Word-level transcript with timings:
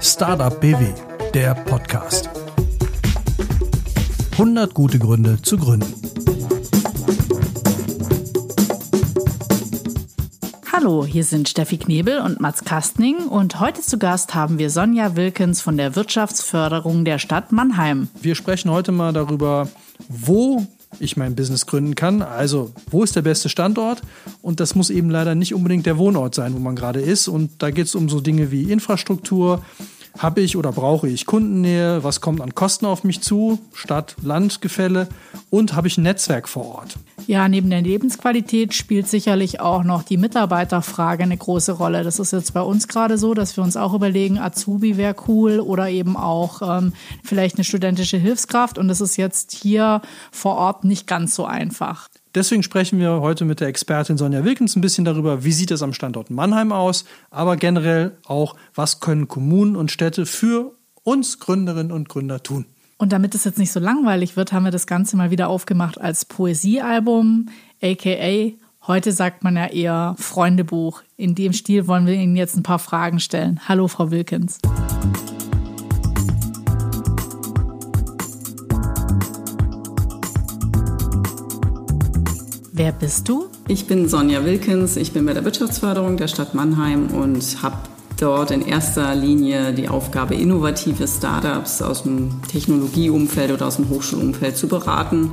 Startup 0.00 0.60
BW, 0.60 0.92
der 1.32 1.54
Podcast. 1.54 2.28
100 4.32 4.74
gute 4.74 4.98
Gründe 4.98 5.40
zu 5.40 5.56
gründen. 5.56 5.94
Hallo, 10.72 11.06
hier 11.06 11.22
sind 11.22 11.48
Steffi 11.48 11.78
Knebel 11.78 12.18
und 12.18 12.40
Mats 12.40 12.64
Kastning 12.64 13.28
und 13.28 13.60
heute 13.60 13.80
zu 13.80 13.96
Gast 13.96 14.34
haben 14.34 14.58
wir 14.58 14.70
Sonja 14.70 15.14
Wilkens 15.14 15.60
von 15.60 15.76
der 15.76 15.94
Wirtschaftsförderung 15.94 17.04
der 17.04 17.20
Stadt 17.20 17.52
Mannheim. 17.52 18.08
Wir 18.20 18.34
sprechen 18.34 18.72
heute 18.72 18.90
mal 18.90 19.12
darüber, 19.12 19.68
wo 20.08 20.66
ich 21.00 21.16
mein 21.16 21.34
Business 21.34 21.66
gründen 21.66 21.94
kann. 21.94 22.22
Also, 22.22 22.72
wo 22.90 23.04
ist 23.04 23.16
der 23.16 23.22
beste 23.22 23.48
Standort? 23.48 24.02
Und 24.42 24.60
das 24.60 24.74
muss 24.74 24.90
eben 24.90 25.10
leider 25.10 25.34
nicht 25.34 25.54
unbedingt 25.54 25.86
der 25.86 25.98
Wohnort 25.98 26.34
sein, 26.34 26.54
wo 26.54 26.58
man 26.58 26.76
gerade 26.76 27.00
ist. 27.00 27.28
Und 27.28 27.62
da 27.62 27.70
geht 27.70 27.86
es 27.86 27.94
um 27.94 28.08
so 28.08 28.20
Dinge 28.20 28.50
wie 28.50 28.70
Infrastruktur, 28.70 29.62
habe 30.18 30.40
ich 30.40 30.56
oder 30.56 30.72
brauche 30.72 31.08
ich 31.08 31.26
Kundennähe? 31.26 32.02
Was 32.02 32.20
kommt 32.20 32.40
an 32.40 32.54
Kosten 32.54 32.86
auf 32.86 33.04
mich 33.04 33.20
zu? 33.20 33.60
Stadt-Land-Gefälle? 33.72 35.08
Und 35.50 35.74
habe 35.74 35.86
ich 35.86 35.96
ein 35.98 36.02
Netzwerk 36.02 36.48
vor 36.48 36.66
Ort? 36.66 36.98
Ja, 37.28 37.46
neben 37.46 37.68
der 37.68 37.82
Lebensqualität 37.82 38.72
spielt 38.72 39.06
sicherlich 39.06 39.60
auch 39.60 39.84
noch 39.84 40.02
die 40.02 40.16
Mitarbeiterfrage 40.16 41.24
eine 41.24 41.36
große 41.36 41.72
Rolle. 41.72 42.02
Das 42.02 42.18
ist 42.18 42.32
jetzt 42.32 42.54
bei 42.54 42.62
uns 42.62 42.88
gerade 42.88 43.18
so, 43.18 43.34
dass 43.34 43.54
wir 43.54 43.62
uns 43.62 43.76
auch 43.76 43.92
überlegen, 43.92 44.38
Azubi 44.38 44.96
wäre 44.96 45.14
cool 45.28 45.60
oder 45.60 45.90
eben 45.90 46.16
auch 46.16 46.62
ähm, 46.62 46.94
vielleicht 47.22 47.56
eine 47.56 47.64
studentische 47.64 48.16
Hilfskraft. 48.16 48.78
Und 48.78 48.88
das 48.88 49.02
ist 49.02 49.18
jetzt 49.18 49.52
hier 49.52 50.00
vor 50.32 50.56
Ort 50.56 50.84
nicht 50.84 51.06
ganz 51.06 51.34
so 51.34 51.44
einfach. 51.44 52.08
Deswegen 52.34 52.62
sprechen 52.62 52.98
wir 52.98 53.20
heute 53.20 53.44
mit 53.44 53.60
der 53.60 53.68
Expertin 53.68 54.16
Sonja 54.16 54.42
Wilkens 54.42 54.74
ein 54.74 54.80
bisschen 54.80 55.04
darüber, 55.04 55.44
wie 55.44 55.52
sieht 55.52 55.70
es 55.70 55.82
am 55.82 55.92
Standort 55.92 56.30
Mannheim 56.30 56.72
aus, 56.72 57.04
aber 57.30 57.58
generell 57.58 58.12
auch, 58.24 58.56
was 58.74 59.00
können 59.00 59.28
Kommunen 59.28 59.76
und 59.76 59.92
Städte 59.92 60.24
für 60.24 60.72
uns 61.02 61.38
Gründerinnen 61.40 61.92
und 61.92 62.08
Gründer 62.08 62.42
tun. 62.42 62.64
Und 63.00 63.12
damit 63.12 63.36
es 63.36 63.44
jetzt 63.44 63.60
nicht 63.60 63.70
so 63.70 63.78
langweilig 63.78 64.36
wird, 64.36 64.52
haben 64.52 64.64
wir 64.64 64.72
das 64.72 64.88
Ganze 64.88 65.16
mal 65.16 65.30
wieder 65.30 65.48
aufgemacht 65.48 66.00
als 66.00 66.24
Poesiealbum, 66.24 67.46
aka 67.80 68.52
heute 68.88 69.12
sagt 69.12 69.44
man 69.44 69.54
ja 69.54 69.66
eher 69.66 70.16
Freundebuch. 70.18 71.02
In 71.16 71.36
dem 71.36 71.52
Stil 71.52 71.86
wollen 71.86 72.06
wir 72.06 72.14
Ihnen 72.14 72.34
jetzt 72.34 72.56
ein 72.56 72.64
paar 72.64 72.80
Fragen 72.80 73.20
stellen. 73.20 73.60
Hallo, 73.68 73.86
Frau 73.86 74.10
Wilkens. 74.10 74.58
Wer 82.72 82.90
bist 82.90 83.28
du? 83.28 83.46
Ich 83.68 83.86
bin 83.86 84.08
Sonja 84.08 84.44
Wilkins, 84.44 84.96
ich 84.96 85.12
bin 85.12 85.24
bei 85.24 85.34
der 85.34 85.44
Wirtschaftsförderung 85.44 86.16
der 86.16 86.26
Stadt 86.26 86.54
Mannheim 86.54 87.08
und 87.12 87.62
habe 87.62 87.76
dort 88.20 88.50
in 88.50 88.62
erster 88.62 89.14
Linie 89.14 89.72
die 89.72 89.88
Aufgabe, 89.88 90.34
innovative 90.34 91.06
Startups 91.06 91.80
aus 91.80 92.02
dem 92.02 92.42
Technologieumfeld 92.48 93.52
oder 93.52 93.66
aus 93.66 93.76
dem 93.76 93.88
Hochschulumfeld 93.88 94.56
zu 94.56 94.68
beraten. 94.68 95.30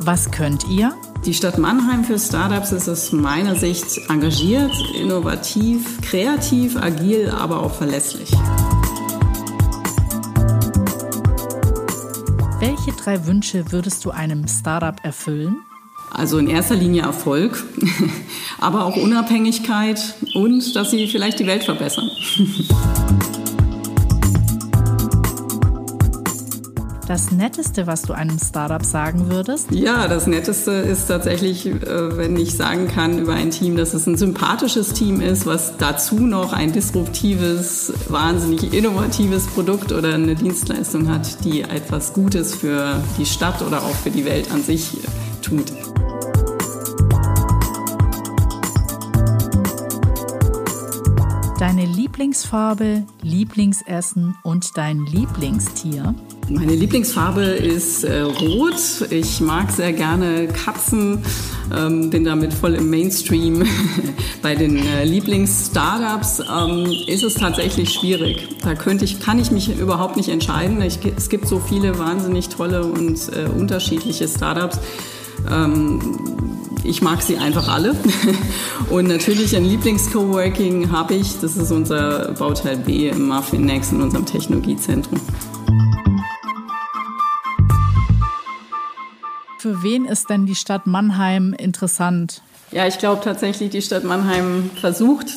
Was 0.00 0.30
könnt 0.30 0.68
ihr? 0.68 0.94
Die 1.24 1.32
Stadt 1.32 1.56
Mannheim 1.56 2.04
für 2.04 2.18
Startups 2.18 2.72
ist 2.72 2.88
aus 2.88 3.12
meiner 3.12 3.54
Sicht 3.54 4.10
engagiert, 4.10 4.72
innovativ, 4.98 6.00
kreativ, 6.02 6.76
agil, 6.76 7.30
aber 7.30 7.62
auch 7.62 7.72
verlässlich. 7.72 8.30
Welche 12.60 12.92
drei 12.92 13.26
Wünsche 13.26 13.72
würdest 13.72 14.04
du 14.04 14.10
einem 14.10 14.46
Startup 14.48 14.96
erfüllen? 15.02 15.56
Also 16.14 16.38
in 16.38 16.48
erster 16.48 16.76
Linie 16.76 17.02
Erfolg, 17.02 17.64
aber 18.60 18.86
auch 18.86 18.96
Unabhängigkeit 18.96 20.14
und 20.34 20.76
dass 20.76 20.92
sie 20.92 21.08
vielleicht 21.08 21.40
die 21.40 21.46
Welt 21.46 21.64
verbessern. 21.64 22.08
Das 27.06 27.30
Netteste, 27.30 27.86
was 27.86 28.00
du 28.00 28.14
einem 28.14 28.38
Startup 28.38 28.82
sagen 28.82 29.28
würdest? 29.28 29.70
Ja, 29.70 30.08
das 30.08 30.26
Netteste 30.26 30.70
ist 30.70 31.06
tatsächlich, 31.06 31.66
äh, 31.66 32.16
wenn 32.16 32.34
ich 32.38 32.56
sagen 32.56 32.88
kann 32.88 33.18
über 33.18 33.34
ein 33.34 33.50
Team, 33.50 33.76
dass 33.76 33.92
es 33.92 34.06
ein 34.06 34.16
sympathisches 34.16 34.94
Team 34.94 35.20
ist, 35.20 35.44
was 35.44 35.76
dazu 35.76 36.20
noch 36.20 36.54
ein 36.54 36.72
disruptives, 36.72 37.92
wahnsinnig 38.08 38.72
innovatives 38.72 39.48
Produkt 39.48 39.92
oder 39.92 40.14
eine 40.14 40.34
Dienstleistung 40.34 41.10
hat, 41.10 41.44
die 41.44 41.60
etwas 41.60 42.14
Gutes 42.14 42.54
für 42.54 43.02
die 43.18 43.26
Stadt 43.26 43.60
oder 43.60 43.82
auch 43.82 43.96
für 43.96 44.10
die 44.10 44.24
Welt 44.24 44.50
an 44.50 44.62
sich 44.62 44.96
tut. 45.42 45.72
Lieblingsfarbe, 52.14 53.02
Lieblingsessen 53.22 54.36
und 54.44 54.76
dein 54.76 55.04
Lieblingstier? 55.04 56.14
Meine 56.48 56.76
Lieblingsfarbe 56.76 57.42
ist 57.42 58.04
äh, 58.04 58.20
rot. 58.20 59.10
Ich 59.10 59.40
mag 59.40 59.72
sehr 59.72 59.92
gerne 59.92 60.46
Katzen, 60.46 61.24
ähm, 61.76 62.10
bin 62.10 62.22
damit 62.22 62.54
voll 62.54 62.74
im 62.74 62.88
Mainstream. 62.88 63.66
Bei 64.42 64.54
den 64.54 64.76
äh, 64.76 65.04
Lieblings-Startups 65.04 66.38
ähm, 66.38 66.86
ist 67.08 67.24
es 67.24 67.34
tatsächlich 67.34 67.92
schwierig. 67.92 68.60
Da 68.62 68.76
könnte 68.76 69.04
ich, 69.04 69.18
kann 69.18 69.40
ich 69.40 69.50
mich 69.50 69.76
überhaupt 69.76 70.16
nicht 70.16 70.28
entscheiden. 70.28 70.80
Ich, 70.82 71.00
es 71.16 71.28
gibt 71.28 71.48
so 71.48 71.58
viele 71.58 71.98
wahnsinnig 71.98 72.48
tolle 72.48 72.84
und 72.84 73.28
äh, 73.34 73.48
unterschiedliche 73.58 74.28
Startups. 74.28 74.78
Ähm, 75.50 75.98
ich 76.84 77.02
mag 77.02 77.22
sie 77.22 77.38
einfach 77.38 77.68
alle. 77.68 77.96
Und 78.90 79.08
natürlich 79.08 79.56
ein 79.56 79.64
Lieblings-Coworking 79.64 80.92
habe 80.92 81.14
ich. 81.14 81.40
Das 81.40 81.56
ist 81.56 81.70
unser 81.70 82.32
Bauteil 82.32 82.76
B 82.76 83.08
im 83.08 83.28
Muffin 83.28 83.64
Next 83.64 83.92
in 83.92 84.02
unserem 84.02 84.26
Technologiezentrum. 84.26 85.20
Für 89.58 89.82
wen 89.82 90.04
ist 90.04 90.28
denn 90.28 90.44
die 90.44 90.54
Stadt 90.54 90.86
Mannheim 90.86 91.54
interessant? 91.54 92.42
Ja, 92.70 92.86
ich 92.86 92.98
glaube 92.98 93.22
tatsächlich, 93.24 93.70
die 93.70 93.80
Stadt 93.80 94.04
Mannheim 94.04 94.70
versucht, 94.78 95.28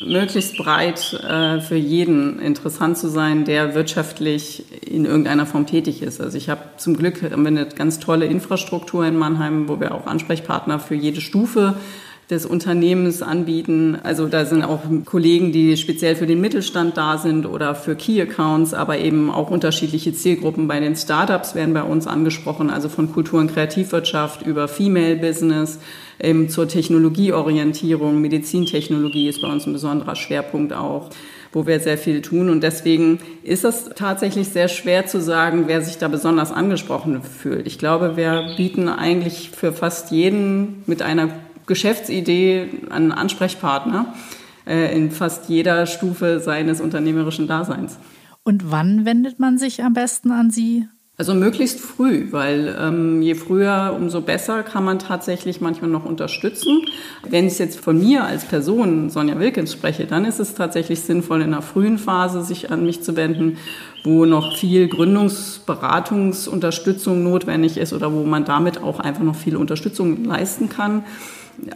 möglichst 0.00 0.56
breit 0.56 1.12
äh, 1.12 1.60
für 1.60 1.76
jeden 1.76 2.40
interessant 2.40 2.96
zu 2.96 3.08
sein, 3.08 3.44
der 3.44 3.74
wirtschaftlich 3.74 4.64
in 4.82 5.04
irgendeiner 5.04 5.46
Form 5.46 5.66
tätig 5.66 6.02
ist. 6.02 6.20
Also 6.20 6.38
ich 6.38 6.48
habe 6.48 6.62
zum 6.78 6.96
Glück 6.96 7.22
eine 7.22 7.66
ganz 7.66 8.00
tolle 8.00 8.26
Infrastruktur 8.26 9.06
in 9.06 9.16
Mannheim, 9.16 9.68
wo 9.68 9.78
wir 9.78 9.94
auch 9.94 10.06
Ansprechpartner 10.06 10.80
für 10.80 10.94
jede 10.94 11.20
Stufe 11.20 11.74
des 12.30 12.46
Unternehmens 12.46 13.22
anbieten. 13.22 13.98
Also 14.02 14.26
da 14.26 14.44
sind 14.44 14.62
auch 14.62 14.80
Kollegen, 15.04 15.52
die 15.52 15.76
speziell 15.76 16.14
für 16.14 16.26
den 16.26 16.40
Mittelstand 16.40 16.96
da 16.96 17.18
sind 17.18 17.44
oder 17.44 17.74
für 17.74 17.96
Key 17.96 18.20
Accounts, 18.20 18.72
aber 18.72 18.98
eben 18.98 19.30
auch 19.30 19.50
unterschiedliche 19.50 20.12
Zielgruppen. 20.12 20.68
Bei 20.68 20.78
den 20.78 20.94
Startups 20.94 21.54
werden 21.54 21.74
bei 21.74 21.82
uns 21.82 22.06
angesprochen, 22.06 22.70
also 22.70 22.88
von 22.88 23.12
Kultur- 23.12 23.40
und 23.40 23.52
Kreativwirtschaft 23.52 24.46
über 24.46 24.68
Female 24.68 25.16
Business 25.16 25.80
eben 26.22 26.48
zur 26.48 26.68
Technologieorientierung. 26.68 28.20
Medizintechnologie 28.20 29.28
ist 29.28 29.42
bei 29.42 29.48
uns 29.48 29.66
ein 29.66 29.72
besonderer 29.72 30.16
Schwerpunkt 30.16 30.72
auch 30.72 31.10
wo 31.52 31.66
wir 31.66 31.80
sehr 31.80 31.98
viel 31.98 32.22
tun. 32.22 32.48
Und 32.48 32.62
deswegen 32.62 33.18
ist 33.42 33.64
es 33.64 33.90
tatsächlich 33.96 34.48
sehr 34.48 34.68
schwer 34.68 35.06
zu 35.06 35.20
sagen, 35.20 35.64
wer 35.66 35.82
sich 35.82 35.98
da 35.98 36.08
besonders 36.08 36.52
angesprochen 36.52 37.22
fühlt. 37.22 37.66
Ich 37.66 37.78
glaube, 37.78 38.16
wir 38.16 38.54
bieten 38.56 38.88
eigentlich 38.88 39.50
für 39.50 39.72
fast 39.72 40.10
jeden 40.10 40.82
mit 40.86 41.02
einer 41.02 41.28
Geschäftsidee 41.70 42.66
einen 42.90 43.12
Ansprechpartner 43.12 44.12
äh, 44.66 44.92
in 44.92 45.12
fast 45.12 45.48
jeder 45.48 45.86
Stufe 45.86 46.40
seines 46.40 46.80
unternehmerischen 46.80 47.46
Daseins. 47.46 47.96
Und 48.42 48.72
wann 48.72 49.04
wendet 49.04 49.38
man 49.38 49.56
sich 49.56 49.84
am 49.84 49.92
besten 49.92 50.32
an 50.32 50.50
Sie? 50.50 50.88
Also 51.16 51.32
möglichst 51.34 51.78
früh, 51.78 52.26
weil 52.32 52.76
ähm, 52.80 53.22
je 53.22 53.36
früher, 53.36 53.94
umso 53.96 54.20
besser 54.20 54.64
kann 54.64 54.82
man 54.82 54.98
tatsächlich 54.98 55.60
manchmal 55.60 55.90
noch 55.90 56.06
unterstützen. 56.06 56.86
Wenn 57.28 57.46
ich 57.46 57.60
jetzt 57.60 57.78
von 57.78 58.00
mir 58.00 58.24
als 58.24 58.46
Person, 58.46 59.10
Sonja 59.10 59.38
Wilkins, 59.38 59.72
spreche, 59.72 60.06
dann 60.06 60.24
ist 60.24 60.40
es 60.40 60.54
tatsächlich 60.54 61.02
sinnvoll, 61.02 61.42
in 61.42 61.52
einer 61.52 61.62
frühen 61.62 61.98
Phase 61.98 62.42
sich 62.42 62.72
an 62.72 62.84
mich 62.84 63.00
zu 63.02 63.14
wenden, 63.14 63.58
wo 64.02 64.24
noch 64.24 64.56
viel 64.56 64.88
Gründungsberatungsunterstützung 64.88 67.22
notwendig 67.22 67.76
ist 67.76 67.92
oder 67.92 68.12
wo 68.12 68.24
man 68.24 68.44
damit 68.44 68.82
auch 68.82 68.98
einfach 68.98 69.22
noch 69.22 69.36
viel 69.36 69.56
Unterstützung 69.56 70.24
leisten 70.24 70.68
kann 70.68 71.04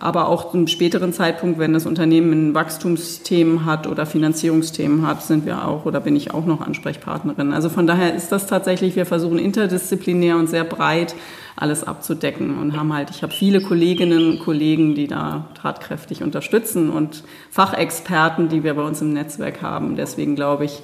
aber 0.00 0.28
auch 0.28 0.50
zum 0.50 0.66
späteren 0.66 1.12
Zeitpunkt, 1.12 1.58
wenn 1.58 1.72
das 1.72 1.86
Unternehmen 1.86 2.54
Wachstumsthemen 2.54 3.64
hat 3.64 3.86
oder 3.86 4.06
Finanzierungsthemen 4.06 5.06
hat, 5.06 5.22
sind 5.22 5.46
wir 5.46 5.66
auch 5.66 5.84
oder 5.84 6.00
bin 6.00 6.16
ich 6.16 6.32
auch 6.32 6.46
noch 6.46 6.60
Ansprechpartnerin. 6.60 7.52
Also 7.52 7.68
von 7.68 7.86
daher 7.86 8.14
ist 8.14 8.32
das 8.32 8.46
tatsächlich, 8.46 8.96
wir 8.96 9.06
versuchen 9.06 9.38
interdisziplinär 9.38 10.36
und 10.36 10.48
sehr 10.48 10.64
breit 10.64 11.14
alles 11.56 11.84
abzudecken 11.84 12.58
und 12.58 12.76
haben 12.76 12.92
halt, 12.92 13.10
ich 13.10 13.22
habe 13.22 13.32
viele 13.32 13.60
Kolleginnen 13.60 14.28
und 14.28 14.40
Kollegen, 14.40 14.94
die 14.94 15.06
da 15.06 15.48
tatkräftig 15.60 16.22
unterstützen 16.22 16.90
und 16.90 17.22
Fachexperten, 17.50 18.48
die 18.48 18.64
wir 18.64 18.74
bei 18.74 18.82
uns 18.82 19.00
im 19.00 19.12
Netzwerk 19.12 19.62
haben. 19.62 19.94
Deswegen 19.96 20.34
glaube 20.34 20.64
ich, 20.64 20.82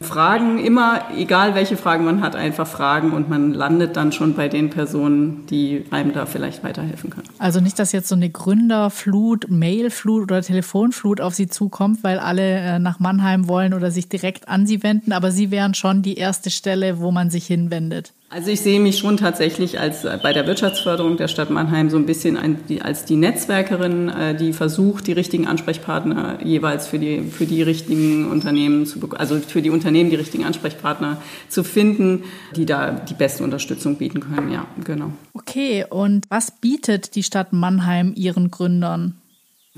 Fragen 0.00 0.58
immer, 0.58 1.06
egal 1.16 1.54
welche 1.54 1.76
Fragen 1.76 2.04
man 2.04 2.20
hat, 2.20 2.36
einfach 2.36 2.66
fragen 2.66 3.12
und 3.12 3.30
man 3.30 3.54
landet 3.54 3.96
dann 3.96 4.12
schon 4.12 4.34
bei 4.34 4.48
den 4.48 4.68
Personen, 4.68 5.46
die 5.46 5.84
einem 5.90 6.12
da 6.12 6.26
vielleicht 6.26 6.62
weiterhelfen 6.62 7.10
können. 7.10 7.28
Also 7.38 7.60
nicht, 7.60 7.78
dass 7.78 7.92
jetzt 7.92 8.08
so 8.08 8.14
eine 8.14 8.28
Gründerflut, 8.28 9.50
Mailflut 9.50 10.22
oder 10.24 10.42
Telefonflut 10.42 11.20
auf 11.20 11.34
Sie 11.34 11.48
zukommt, 11.48 12.04
weil 12.04 12.18
alle 12.18 12.42
äh, 12.42 12.78
nach 12.78 13.00
Mannheim 13.00 13.48
wollen 13.48 13.72
oder 13.72 13.90
sich 13.90 14.08
direkt 14.08 14.48
an 14.48 14.66
Sie 14.66 14.82
wenden, 14.82 15.12
aber 15.12 15.30
Sie 15.30 15.50
wären 15.50 15.74
schon 15.74 16.02
die 16.02 16.16
erste 16.16 16.50
Stelle, 16.50 17.00
wo 17.00 17.10
man 17.10 17.30
sich 17.30 17.46
hinwendet. 17.46 18.12
Also 18.28 18.50
ich 18.50 18.60
sehe 18.60 18.80
mich 18.80 18.98
schon 18.98 19.16
tatsächlich 19.16 19.78
als 19.78 20.04
äh, 20.04 20.18
bei 20.20 20.32
der 20.32 20.46
Wirtschaftsförderung 20.48 21.16
der 21.16 21.28
Stadt 21.28 21.48
Mannheim 21.50 21.90
so 21.90 21.96
ein 21.96 22.06
bisschen 22.06 22.36
als 22.82 23.04
die 23.04 23.16
Netzwerkerin, 23.16 24.08
äh, 24.08 24.34
die 24.34 24.52
versucht, 24.52 25.06
die 25.06 25.12
richtigen 25.12 25.46
Ansprechpartner 25.46 26.38
jeweils 26.42 26.88
für 26.88 26.98
die 26.98 27.22
für 27.22 27.46
die 27.46 27.62
richtigen 27.62 28.28
Unternehmen 28.28 28.84
zu 28.84 28.98
also 29.16 29.38
für 29.38 29.62
die 29.62 29.70
Unternehmen 29.70 30.10
die 30.10 30.16
richtigen 30.16 30.44
Ansprechpartner 30.44 31.22
zu 31.48 31.62
finden, 31.62 32.24
die 32.56 32.66
da 32.66 32.90
die 32.90 33.14
beste 33.14 33.44
Unterstützung 33.44 33.96
bieten 33.96 34.20
können. 34.20 34.50
Ja, 34.50 34.66
genau. 34.84 35.12
Okay, 35.32 35.84
und 35.88 36.26
was 36.28 36.50
bietet 36.50 37.14
die 37.14 37.22
Stadt 37.22 37.52
Mannheim 37.52 38.12
ihren 38.16 38.50
Gründern? 38.50 39.14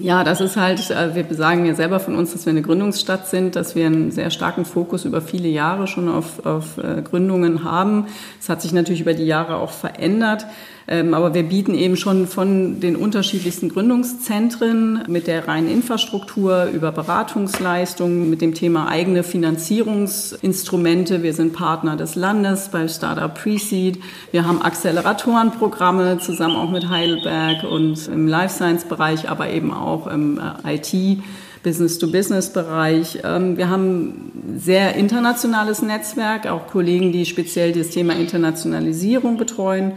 Ja, 0.01 0.23
das 0.23 0.41
ist 0.41 0.57
halt, 0.57 0.91
äh, 0.91 1.17
wir 1.17 1.25
sagen 1.35 1.67
ja 1.67 1.75
selber 1.75 1.99
von 1.99 2.15
uns, 2.15 2.33
dass 2.33 2.47
wir 2.47 2.53
eine 2.53 2.63
Gründungsstadt 2.63 3.27
sind, 3.27 3.57
dass 3.57 3.75
wir 3.75 3.87
einen 3.87 4.13
sehr 4.13 4.31
starken 4.31 4.65
Fokus 4.65 5.05
über 5.05 5.21
viele 5.21 5.49
Jahre 5.49 5.89
schon 5.89 6.09
auf, 6.09 6.47
auf 6.47 6.79
äh, 6.79 7.03
Gründungen 7.03 7.65
haben. 7.65 8.07
Es 8.41 8.49
hat 8.49 8.63
sich 8.63 8.73
natürlich 8.73 9.01
über 9.01 9.15
die 9.15 9.27
Jahre 9.27 9.57
auch 9.57 9.73
verändert. 9.73 10.47
Ähm, 10.91 11.13
aber 11.13 11.35
wir 11.35 11.43
bieten 11.43 11.75
eben 11.75 11.99
schon 11.99 12.27
von 12.27 12.81
den 12.81 12.97
unterschiedlichsten 12.97 13.69
Gründungszentren 13.69 15.03
mit 15.07 15.27
der 15.27 15.47
reinen 15.47 15.69
Infrastruktur 15.69 16.71
über 16.73 16.93
Beratungsleistungen, 16.93 18.31
mit 18.31 18.41
dem 18.41 18.55
Thema 18.55 18.89
eigene 18.89 19.23
Finanzierungsinstrumente. 19.23 21.23
Wir 21.23 21.35
sind 21.35 21.53
Partner 21.53 21.97
des 21.97 22.15
Landes 22.15 22.71
bei 22.71 22.89
Startup 22.89 23.35
Pre-Seed. 23.35 23.99
Wir 24.31 24.47
haben 24.47 24.63
Acceleratorenprogramme 24.63 26.21
zusammen 26.21 26.57
auch 26.57 26.71
mit 26.71 26.89
Heidelberg 26.89 27.65
und 27.65 28.09
im 28.09 28.27
Life 28.27 28.55
Science 28.55 28.85
Bereich, 28.85 29.29
aber 29.29 29.51
eben 29.51 29.75
auch 29.75 30.07
im 30.07 30.41
äh, 30.65 30.77
IT. 30.77 31.23
Business-to-Business-Bereich. 31.63 33.19
Ähm, 33.25 33.59
wir 33.59 33.69
haben 33.69 34.33
sehr 34.57 34.95
internationales 34.95 35.83
Netzwerk, 35.83 36.47
auch 36.47 36.69
Kollegen, 36.69 37.13
die 37.13 37.27
speziell 37.27 37.73
das 37.73 37.89
Thema 37.89 38.15
Internationalisierung 38.15 39.37
betreuen. 39.37 39.95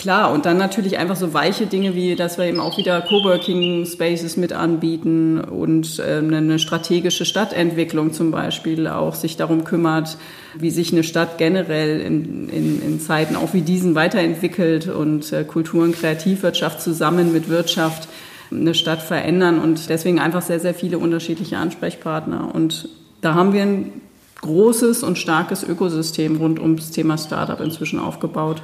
Klar, 0.00 0.32
und 0.32 0.46
dann 0.46 0.56
natürlich 0.56 0.96
einfach 0.96 1.16
so 1.16 1.34
weiche 1.34 1.66
Dinge 1.66 1.94
wie, 1.94 2.16
dass 2.16 2.38
wir 2.38 2.46
eben 2.46 2.58
auch 2.58 2.78
wieder 2.78 3.02
Coworking 3.02 3.84
Spaces 3.84 4.38
mit 4.38 4.54
anbieten 4.54 5.38
und 5.38 5.98
äh, 5.98 6.22
eine 6.24 6.58
strategische 6.58 7.26
Stadtentwicklung 7.26 8.14
zum 8.14 8.30
Beispiel 8.30 8.88
auch 8.88 9.14
sich 9.14 9.36
darum 9.36 9.64
kümmert, 9.64 10.16
wie 10.54 10.70
sich 10.70 10.90
eine 10.90 11.04
Stadt 11.04 11.36
generell 11.36 12.00
in, 12.00 12.48
in, 12.48 12.80
in 12.80 12.98
Zeiten 12.98 13.36
auch 13.36 13.52
wie 13.52 13.60
diesen 13.60 13.94
weiterentwickelt 13.94 14.88
und 14.88 15.34
äh, 15.34 15.44
Kultur- 15.44 15.84
und 15.84 15.94
Kreativwirtschaft 15.94 16.80
zusammen 16.80 17.30
mit 17.30 17.50
Wirtschaft 17.50 18.08
eine 18.50 18.72
Stadt 18.72 19.02
verändern 19.02 19.60
und 19.60 19.90
deswegen 19.90 20.18
einfach 20.18 20.40
sehr, 20.40 20.60
sehr 20.60 20.72
viele 20.72 20.96
unterschiedliche 20.96 21.58
Ansprechpartner. 21.58 22.54
Und 22.54 22.88
da 23.20 23.34
haben 23.34 23.52
wir 23.52 23.60
ein 23.60 23.92
großes 24.40 25.02
und 25.02 25.18
starkes 25.18 25.62
Ökosystem 25.62 26.38
rund 26.38 26.58
ums 26.58 26.90
Thema 26.90 27.18
Startup 27.18 27.60
inzwischen 27.60 28.00
aufgebaut. 28.00 28.62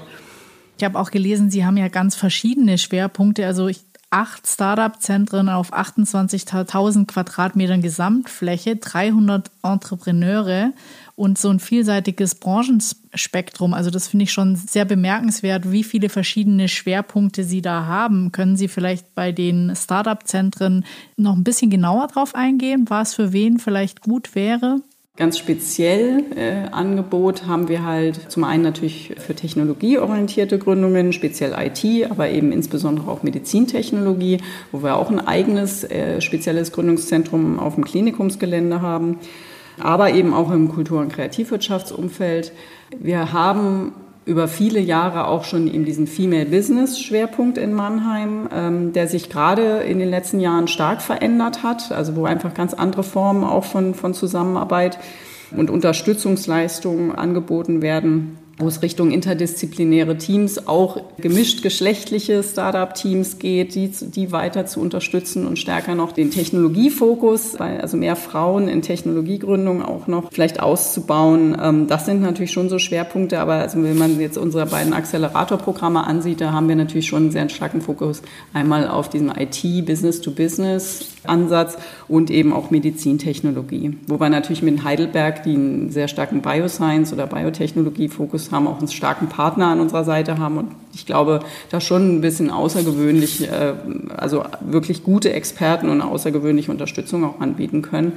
Ich 0.79 0.85
habe 0.85 0.99
auch 0.99 1.11
gelesen, 1.11 1.51
Sie 1.51 1.65
haben 1.65 1.77
ja 1.77 1.89
ganz 1.89 2.15
verschiedene 2.15 2.77
Schwerpunkte. 2.77 3.47
Also 3.47 3.69
ich, 3.69 3.81
acht 4.11 4.47
Startup-Zentren 4.47 5.49
auf 5.49 5.73
28.000 5.73 7.07
Quadratmetern 7.07 7.83
Gesamtfläche, 7.83 8.77
300 8.77 9.51
Entrepreneure 9.63 10.73
und 11.17 11.39
so 11.39 11.51
ein 11.51 11.61
vielseitiges 11.61 12.37
Branchenspektrum. 12.37 13.75
Also 13.75 13.91
das 13.91 14.09
finde 14.09 14.25
ich 14.25 14.33
schon 14.33 14.55
sehr 14.55 14.85
bemerkenswert, 14.85 15.73
wie 15.73 15.83
viele 15.83 16.09
verschiedene 16.09 16.69
Schwerpunkte 16.69 17.43
Sie 17.43 17.63
da 17.63 17.87
haben. 17.87 18.31
Können 18.33 18.57
Sie 18.57 18.69
vielleicht 18.69 19.15
bei 19.15 19.33
den 19.33 19.75
Startup-Zentren 19.75 20.85
noch 21.17 21.35
ein 21.35 21.45
bisschen 21.45 21.71
genauer 21.71 22.07
drauf 22.09 22.35
eingehen, 22.35 22.85
was 22.89 23.15
für 23.15 23.33
wen 23.33 23.59
vielleicht 23.59 24.03
gut 24.03 24.35
wäre? 24.35 24.81
Ganz 25.17 25.39
speziell 25.39 26.25
äh, 26.37 26.69
Angebot 26.73 27.47
haben 27.47 27.69
wir 27.69 27.85
halt 27.85 28.31
zum 28.31 28.45
einen 28.45 28.63
natürlich 28.63 29.15
für 29.17 29.35
technologieorientierte 29.35 30.59
Gründungen, 30.59 31.15
speziell 31.15 31.55
IT, 31.59 32.11
aber 32.11 32.29
eben 32.29 32.53
insbesondere 32.53 33.11
auch 33.11 33.23
Medizintechnologie, 33.23 34.43
wo 34.73 34.83
wir 34.83 34.97
auch 34.97 35.11
ein 35.11 35.27
eigenes 35.27 35.85
äh, 35.85 36.21
spezielles 36.21 36.71
Gründungszentrum 36.71 37.59
auf 37.59 37.77
dem 37.77 37.87
Klinikumsgelände 37.87 38.83
haben, 38.83 39.19
aber 39.79 40.13
eben 40.13 40.35
auch 40.35 40.51
im 40.51 40.69
Kultur- 40.69 41.01
und 41.01 41.11
Kreativwirtschaftsumfeld. 41.11 42.53
Wir 42.99 43.33
haben 43.33 43.95
über 44.27 44.49
viele 44.49 44.81
Jahre 44.81 45.29
auch 45.29 45.45
schon 45.45 45.73
eben 45.73 45.85
diesen 45.85 46.09
Female 46.09 46.47
Business 46.47 47.01
Schwerpunkt 47.01 47.59
in 47.59 47.73
Mannheim, 47.73 48.49
ähm, 48.53 48.93
der 48.93 49.07
sich 49.07 49.31
gerade 49.31 49.79
in 49.79 50.01
den 50.01 50.11
letzten 50.11 50.41
Jahren 50.41 50.69
stark 50.69 51.01
verändert 51.01 51.63
hat, 51.63 51.93
also 51.93 52.17
wo 52.17 52.25
einfach 52.25 52.53
ganz 52.53 52.75
andere 52.75 53.05
Formen 53.05 53.45
auch 53.45 53.65
von, 53.65 53.95
von 53.95 54.15
Zusammenarbeit 54.15 54.99
und 55.57 55.71
Unterstützungsleistungen 55.71 57.15
angeboten 57.15 57.83
werden 57.83 58.37
wo 58.59 58.69
es 58.69 58.81
Richtung 58.81 59.11
interdisziplinäre 59.11 60.17
Teams, 60.17 60.67
auch 60.67 61.03
gemischt 61.19 61.63
geschlechtliche 61.63 62.43
Startup-Teams 62.43 63.39
geht, 63.39 63.75
die, 63.75 63.89
die 63.89 64.33
weiter 64.33 64.65
zu 64.65 64.81
unterstützen 64.81 65.47
und 65.47 65.59
stärker 65.59 65.95
noch 65.95 66.13
den 66.13 66.31
Technologiefokus, 66.31 67.57
also 67.57 67.97
mehr 67.99 68.17
Frauen 68.17 68.69
in 68.69 68.81
Technologiegründung 68.81 69.83
auch 69.83 70.07
noch 70.07 70.33
vielleicht 70.33 70.61
auszubauen. 70.61 71.57
Ähm, 71.63 71.87
das 71.87 72.07
sind 72.07 72.23
natürlich 72.23 72.53
schon 72.53 72.71
so 72.71 72.79
Schwerpunkte, 72.79 73.41
aber 73.41 73.55
also 73.55 73.83
wenn 73.83 73.99
man 73.99 74.19
jetzt 74.19 74.39
unsere 74.39 74.65
beiden 74.67 74.95
Accelerator-Programme 74.95 76.05
ansieht, 76.05 76.41
da 76.41 76.53
haben 76.53 76.69
wir 76.69 76.77
natürlich 76.77 77.07
schon 77.07 77.25
einen 77.25 77.33
sehr 77.33 77.49
starken 77.51 77.83
Fokus 77.83 78.23
einmal 78.55 78.89
auf 78.89 79.11
diesen 79.11 79.31
IT, 79.31 79.87
Business-to-Business-Ansatz 81.27 81.79
und 82.09 82.31
eben 82.31 82.53
auch 82.53 82.71
Medizintechnologie, 82.71 83.99
wo 84.07 84.19
wir 84.21 84.29
natürlich 84.29 84.63
mit 84.63 84.85
Heidelberg, 84.85 85.43
die 85.43 85.55
einen 85.55 85.91
sehr 85.91 86.09
starken 86.09 86.43
Bioscience- 86.43 87.13
oder 87.13 87.27
Biotechnologie-Fokus 87.27 88.53
haben, 88.53 88.67
auch 88.67 88.79
einen 88.79 88.89
starken 88.89 89.29
Partner 89.29 89.69
an 89.69 89.81
unserer 89.81 90.05
Seite 90.05 90.39
haben 90.39 90.59
und 90.59 90.69
ich 90.95 91.05
glaube, 91.05 91.41
da 91.71 91.81
schon 91.81 92.17
ein 92.17 92.21
bisschen 92.21 92.51
außergewöhnlich, 92.51 93.51
äh, 93.51 93.75
also 94.17 94.45
wirklich 94.61 95.03
gute 95.03 95.33
Experten 95.33 95.91
und 95.91 96.01
außergewöhnliche 96.01 96.71
Unterstützung 96.71 97.25
auch 97.25 97.41
anbieten 97.41 97.83
können 97.83 98.13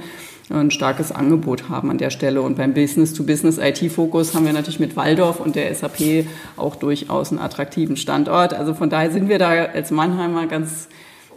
ein 0.50 0.70
starkes 0.70 1.12
Angebot 1.12 1.68
haben 1.68 1.90
an 1.90 1.98
der 1.98 2.10
Stelle. 2.10 2.42
Und 2.42 2.56
beim 2.56 2.74
Business-to-Business-IT-Fokus 2.74 4.34
haben 4.34 4.46
wir 4.46 4.52
natürlich 4.52 4.80
mit 4.80 4.96
Waldorf 4.96 5.40
und 5.40 5.54
der 5.54 5.72
SAP 5.74 6.26
auch 6.56 6.76
durchaus 6.76 7.30
einen 7.30 7.40
attraktiven 7.40 7.96
Standort. 7.96 8.52
Also 8.52 8.74
von 8.74 8.90
daher 8.90 9.10
sind 9.12 9.28
wir 9.28 9.38
da 9.38 9.50
als 9.50 9.90
Mannheimer 9.90 10.46
ganz 10.46 10.88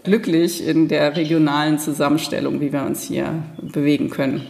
glücklich 0.03 0.65
in 0.65 0.87
der 0.87 1.15
regionalen 1.15 1.79
Zusammenstellung, 1.79 2.61
wie 2.61 2.73
wir 2.73 2.83
uns 2.83 3.03
hier 3.03 3.43
bewegen 3.61 4.09
können. 4.09 4.41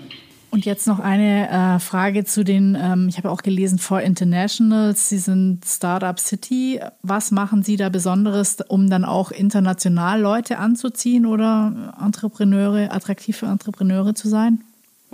Und 0.54 0.66
jetzt 0.66 0.86
noch 0.86 1.00
eine 1.00 1.50
äh, 1.50 1.80
Frage 1.80 2.26
zu 2.26 2.44
den, 2.44 2.78
ähm, 2.80 3.08
ich 3.10 3.18
habe 3.18 3.32
auch 3.32 3.42
gelesen, 3.42 3.80
For 3.80 4.02
Internationals, 4.02 5.10
Sie 5.10 5.18
sind 5.18 5.66
Startup 5.66 6.20
City. 6.20 6.80
Was 7.02 7.32
machen 7.32 7.64
Sie 7.64 7.76
da 7.76 7.90
Besonderes, 7.90 8.58
um 8.68 8.88
dann 8.88 9.04
auch 9.04 9.32
international 9.32 10.22
Leute 10.22 10.60
anzuziehen 10.60 11.26
oder 11.26 11.96
Entrepreneure, 12.00 12.94
attraktiv 12.94 13.38
für 13.38 13.48
Entrepreneure 13.48 14.14
zu 14.14 14.30
sein? 14.30 14.64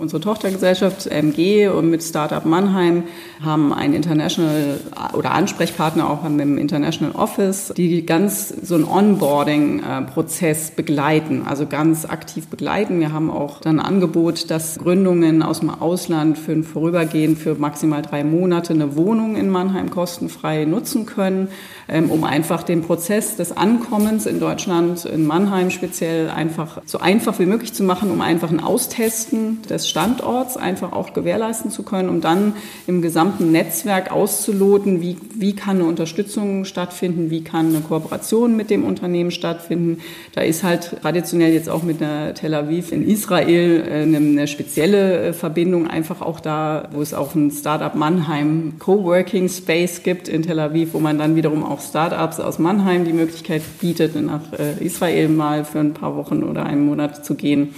Unsere 0.00 0.22
Tochtergesellschaft 0.22 1.08
MG 1.08 1.68
und 1.68 1.90
mit 1.90 2.02
Startup 2.02 2.46
Mannheim 2.46 3.02
haben 3.44 3.70
einen 3.74 3.92
International 3.92 4.80
oder 5.12 5.32
Ansprechpartner 5.32 6.08
auch 6.08 6.24
im 6.24 6.56
International 6.56 7.14
Office, 7.14 7.74
die 7.76 8.06
ganz 8.06 8.48
so 8.48 8.76
einen 8.76 8.84
Onboarding-Prozess 8.84 10.70
begleiten, 10.70 11.42
also 11.46 11.66
ganz 11.66 12.06
aktiv 12.06 12.48
begleiten. 12.48 12.98
Wir 12.98 13.12
haben 13.12 13.30
auch 13.30 13.60
dann 13.60 13.78
ein 13.78 13.84
Angebot, 13.84 14.50
dass 14.50 14.78
Gründungen 14.78 15.42
aus 15.42 15.60
dem 15.60 15.68
Ausland 15.68 16.38
für 16.38 16.52
ein 16.52 16.64
Vorübergehen 16.64 17.36
für 17.36 17.56
maximal 17.56 18.00
drei 18.00 18.24
Monate 18.24 18.72
eine 18.72 18.96
Wohnung 18.96 19.36
in 19.36 19.50
Mannheim 19.50 19.90
kostenfrei 19.90 20.64
nutzen 20.64 21.04
können, 21.04 21.48
ähm, 21.88 22.10
um 22.10 22.24
einfach 22.24 22.62
den 22.62 22.80
Prozess 22.80 23.36
des 23.36 23.54
Ankommens 23.54 24.24
in 24.24 24.40
Deutschland, 24.40 25.04
in 25.04 25.26
Mannheim 25.26 25.68
speziell, 25.70 26.30
einfach 26.30 26.80
so 26.86 27.00
einfach 27.00 27.38
wie 27.38 27.44
möglich 27.44 27.74
zu 27.74 27.82
machen, 27.82 28.10
um 28.10 28.22
einfach 28.22 28.48
ein 28.48 28.60
Austesten 28.60 29.60
des 29.68 29.89
Standorts 29.90 30.56
einfach 30.56 30.92
auch 30.92 31.12
gewährleisten 31.12 31.70
zu 31.70 31.82
können, 31.82 32.08
um 32.08 32.20
dann 32.20 32.54
im 32.86 33.02
gesamten 33.02 33.52
Netzwerk 33.52 34.12
auszuloten, 34.12 35.02
wie, 35.02 35.16
wie 35.34 35.54
kann 35.54 35.76
eine 35.76 35.86
Unterstützung 35.86 36.64
stattfinden, 36.64 37.30
wie 37.30 37.42
kann 37.42 37.68
eine 37.68 37.80
Kooperation 37.80 38.56
mit 38.56 38.70
dem 38.70 38.84
Unternehmen 38.84 39.30
stattfinden. 39.30 39.98
Da 40.34 40.42
ist 40.42 40.62
halt 40.62 40.96
traditionell 41.02 41.52
jetzt 41.52 41.68
auch 41.68 41.82
mit 41.82 42.00
der 42.00 42.34
Tel 42.34 42.54
Aviv 42.54 42.92
in 42.92 43.06
Israel 43.06 43.84
äh, 43.86 44.02
eine, 44.02 44.16
eine 44.16 44.46
spezielle 44.46 45.28
äh, 45.28 45.32
Verbindung 45.32 45.86
einfach 45.86 46.22
auch 46.22 46.40
da, 46.40 46.88
wo 46.92 47.02
es 47.02 47.12
auch 47.12 47.34
ein 47.34 47.50
Startup 47.50 47.94
Mannheim 47.94 48.74
Coworking 48.78 49.48
Space 49.48 50.02
gibt 50.02 50.28
in 50.28 50.42
Tel 50.42 50.60
Aviv, 50.60 50.94
wo 50.94 51.00
man 51.00 51.18
dann 51.18 51.36
wiederum 51.36 51.64
auch 51.64 51.80
Startups 51.80 52.40
aus 52.40 52.58
Mannheim 52.58 53.04
die 53.04 53.12
Möglichkeit 53.12 53.62
bietet, 53.80 54.14
nach 54.20 54.52
äh, 54.52 54.84
Israel 54.84 55.28
mal 55.28 55.64
für 55.64 55.80
ein 55.80 55.94
paar 55.94 56.16
Wochen 56.16 56.42
oder 56.42 56.64
einen 56.64 56.86
Monat 56.86 57.24
zu 57.24 57.34
gehen. 57.34 57.74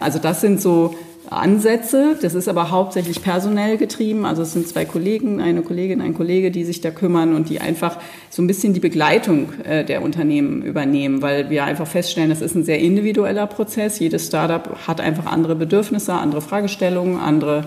Also 0.00 0.18
das 0.18 0.40
sind 0.40 0.60
so 0.60 0.94
Ansätze. 1.30 2.16
Das 2.20 2.34
ist 2.34 2.48
aber 2.48 2.70
hauptsächlich 2.70 3.22
personell 3.22 3.76
getrieben. 3.76 4.24
Also 4.26 4.42
es 4.42 4.52
sind 4.52 4.68
zwei 4.68 4.84
Kollegen, 4.84 5.40
eine 5.40 5.62
Kollegin, 5.62 6.00
ein 6.00 6.14
Kollege, 6.14 6.50
die 6.50 6.64
sich 6.64 6.80
da 6.80 6.90
kümmern 6.90 7.34
und 7.34 7.48
die 7.48 7.60
einfach 7.60 7.98
so 8.30 8.42
ein 8.42 8.46
bisschen 8.46 8.74
die 8.74 8.80
Begleitung 8.80 9.52
äh, 9.64 9.84
der 9.84 10.02
Unternehmen 10.02 10.62
übernehmen, 10.62 11.22
weil 11.22 11.50
wir 11.50 11.64
einfach 11.64 11.86
feststellen, 11.86 12.30
das 12.30 12.40
ist 12.40 12.54
ein 12.54 12.64
sehr 12.64 12.78
individueller 12.78 13.46
Prozess. 13.46 13.98
Jedes 13.98 14.26
Startup 14.26 14.76
hat 14.86 15.00
einfach 15.00 15.26
andere 15.26 15.54
Bedürfnisse, 15.54 16.14
andere 16.14 16.42
Fragestellungen, 16.42 17.18
andere 17.18 17.64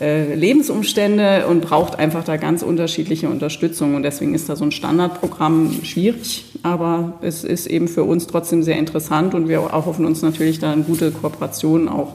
äh, 0.00 0.34
Lebensumstände 0.34 1.46
und 1.46 1.60
braucht 1.60 1.98
einfach 1.98 2.24
da 2.24 2.36
ganz 2.38 2.62
unterschiedliche 2.62 3.28
Unterstützung. 3.28 3.94
Und 3.94 4.04
deswegen 4.04 4.34
ist 4.34 4.48
da 4.48 4.56
so 4.56 4.64
ein 4.64 4.72
Standardprogramm 4.72 5.80
schwierig, 5.82 6.46
aber 6.62 7.14
es 7.20 7.44
ist 7.44 7.66
eben 7.66 7.88
für 7.88 8.04
uns 8.04 8.26
trotzdem 8.26 8.62
sehr 8.62 8.78
interessant 8.78 9.34
und 9.34 9.48
wir 9.48 9.58
erhoffen 9.58 10.06
uns 10.06 10.22
natürlich 10.22 10.58
da 10.58 10.72
eine 10.72 10.82
gute 10.82 11.10
Kooperation 11.10 11.88
auch 11.88 12.14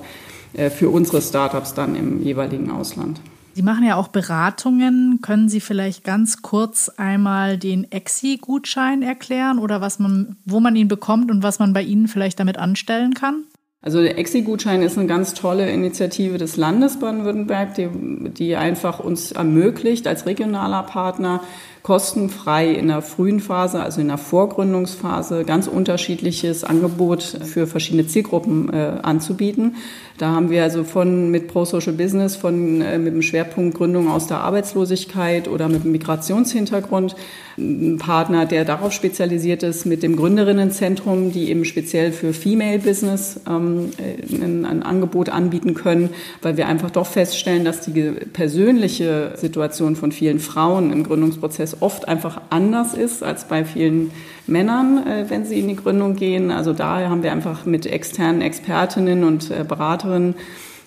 für 0.70 0.90
unsere 0.90 1.22
Startups 1.22 1.74
dann 1.74 1.96
im 1.96 2.22
jeweiligen 2.22 2.72
Ausland. 2.72 3.20
Sie 3.58 3.64
machen 3.64 3.86
ja 3.88 3.96
auch 3.96 4.10
Beratungen. 4.10 5.20
Können 5.24 5.50
Sie 5.50 5.62
vielleicht 5.62 6.04
ganz 6.04 6.44
kurz 6.44 6.90
einmal 6.90 7.58
den 7.58 7.92
Exi-Gutschein 7.92 9.02
erklären 9.02 9.58
oder 9.58 9.82
was 9.82 9.98
man, 9.98 10.36
wo 10.46 10.60
man 10.60 10.76
ihn 10.76 10.88
bekommt 10.88 11.32
und 11.32 11.42
was 11.42 11.58
man 11.58 11.74
bei 11.74 11.82
Ihnen 11.82 12.08
vielleicht 12.08 12.40
damit 12.40 12.60
anstellen 12.60 13.16
kann? 13.16 13.46
Also 13.82 14.02
der 14.02 14.20
Exi-Gutschein 14.20 14.82
ist 14.82 14.98
eine 14.98 15.08
ganz 15.08 15.34
tolle 15.34 15.72
Initiative 15.72 16.38
des 16.38 16.58
Landes 16.58 17.00
Baden-Württemberg, 17.00 17.74
die, 17.74 17.90
die 18.30 18.56
einfach 18.56 19.00
uns 19.00 19.32
ermöglicht, 19.32 20.08
als 20.08 20.26
regionaler 20.26 20.84
Partner 20.84 21.42
kostenfrei 21.88 22.74
in 22.74 22.90
der 22.90 23.02
frühen 23.02 23.40
Phase, 23.40 23.82
also 23.82 24.02
in 24.02 24.10
der 24.10 24.18
Vorgründungsphase, 24.18 25.46
ganz 25.46 25.68
unterschiedliches 25.68 26.66
Angebot 26.66 27.24
für 27.24 27.66
verschiedene 27.66 28.06
Zielgruppen 28.06 28.74
äh, 28.74 29.00
anzubieten. 29.04 29.78
Da 30.18 30.32
haben 30.32 30.50
wir 30.50 30.64
also 30.64 30.84
von 30.84 31.32
mit 31.32 31.48
Pro 31.48 31.64
Social 31.64 31.94
Business, 31.94 32.36
von 32.36 32.82
äh, 32.82 32.98
mit 32.98 33.14
dem 33.14 33.22
Schwerpunkt 33.22 33.78
Gründung 33.78 34.10
aus 34.10 34.28
der 34.28 34.40
Arbeitslosigkeit 34.40 35.48
oder 35.48 35.70
mit 35.70 35.86
dem 35.86 35.94
Migrationshintergrund 35.94 37.16
einen 37.58 37.98
Partner, 37.98 38.46
der 38.46 38.66
darauf 38.66 38.92
spezialisiert 38.92 39.64
ist, 39.64 39.86
mit 39.86 40.04
dem 40.04 40.16
Gründerinnenzentrum, 40.16 41.32
die 41.32 41.50
eben 41.50 41.66
speziell 41.66 42.12
für 42.12 42.34
Female 42.34 42.80
Business 42.80 43.40
ähm, 43.48 43.92
ein, 44.30 44.66
ein 44.66 44.84
Angebot 44.84 45.30
anbieten 45.30 45.74
können, 45.74 46.10
weil 46.42 46.58
wir 46.58 46.68
einfach 46.68 46.92
doch 46.92 47.08
feststellen, 47.08 47.64
dass 47.64 47.82
die 47.82 48.12
persönliche 48.34 49.34
Situation 49.36 49.96
von 49.96 50.12
vielen 50.12 50.40
Frauen 50.40 50.92
im 50.92 51.04
Gründungsprozess 51.04 51.77
oft 51.82 52.08
einfach 52.08 52.42
anders 52.50 52.94
ist 52.94 53.24
als 53.24 53.46
bei 53.46 53.66
vielen 53.66 54.12
Männern, 54.46 55.06
äh, 55.06 55.26
wenn 55.30 55.46
sie 55.46 55.60
in 55.60 55.68
die 55.68 55.76
Gründung 55.76 56.16
gehen. 56.16 56.52
Also 56.52 56.74
da 56.74 57.10
haben 57.10 57.24
wir 57.24 57.32
einfach 57.32 57.66
mit 57.66 57.86
externen 57.86 58.42
Expertinnen 58.42 59.24
und 59.24 59.52
äh, 59.52 59.64
Beraterinnen 59.68 60.36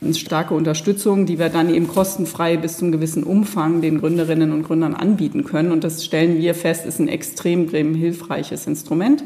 eine 0.03 0.15
starke 0.15 0.55
Unterstützung, 0.55 1.27
die 1.27 1.39
wir 1.39 1.51
dann 1.51 1.73
eben 1.73 1.87
kostenfrei 1.87 2.57
bis 2.57 2.79
zum 2.79 2.91
gewissen 2.91 3.23
Umfang 3.23 3.83
den 3.83 4.01
Gründerinnen 4.01 4.51
und 4.53 4.63
Gründern 4.63 4.95
anbieten 4.95 5.45
können. 5.45 5.73
Und 5.73 5.85
das 5.85 6.05
stellen 6.05 6.39
wir 6.39 6.55
fest, 6.55 6.87
ist 6.87 7.01
ein 7.01 7.09
extrem, 7.09 7.65
extrem 7.65 7.95
hilfreiches 7.95 8.67
Instrument. 8.67 9.25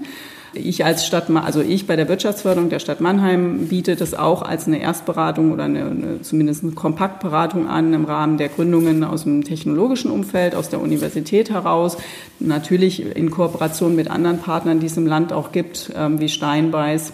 Ich 0.54 0.84
als 0.84 1.06
Stadt, 1.06 1.28
also 1.30 1.60
ich 1.60 1.86
bei 1.86 1.96
der 1.96 2.08
Wirtschaftsförderung 2.08 2.70
der 2.70 2.78
Stadt 2.78 3.00
Mannheim 3.00 3.66
biete 3.68 3.96
das 3.96 4.14
auch 4.14 4.42
als 4.42 4.66
eine 4.66 4.80
Erstberatung 4.80 5.52
oder 5.52 5.64
eine, 5.64 5.86
eine, 5.86 6.22
zumindest 6.22 6.62
eine 6.62 6.72
Kompaktberatung 6.72 7.68
an 7.68 7.92
im 7.92 8.04
Rahmen 8.04 8.38
der 8.38 8.48
Gründungen 8.48 9.04
aus 9.04 9.24
dem 9.24 9.42
technologischen 9.44 10.10
Umfeld, 10.10 10.54
aus 10.54 10.68
der 10.68 10.80
Universität 10.80 11.50
heraus. 11.50 11.96
Natürlich 12.40 13.16
in 13.16 13.30
Kooperation 13.30 13.96
mit 13.96 14.10
anderen 14.10 14.38
Partnern, 14.38 14.80
die 14.80 14.86
es 14.86 14.96
im 14.96 15.06
Land 15.06 15.32
auch 15.32 15.52
gibt, 15.52 15.92
ähm, 15.96 16.20
wie 16.20 16.28
Steinbeiß 16.28 17.12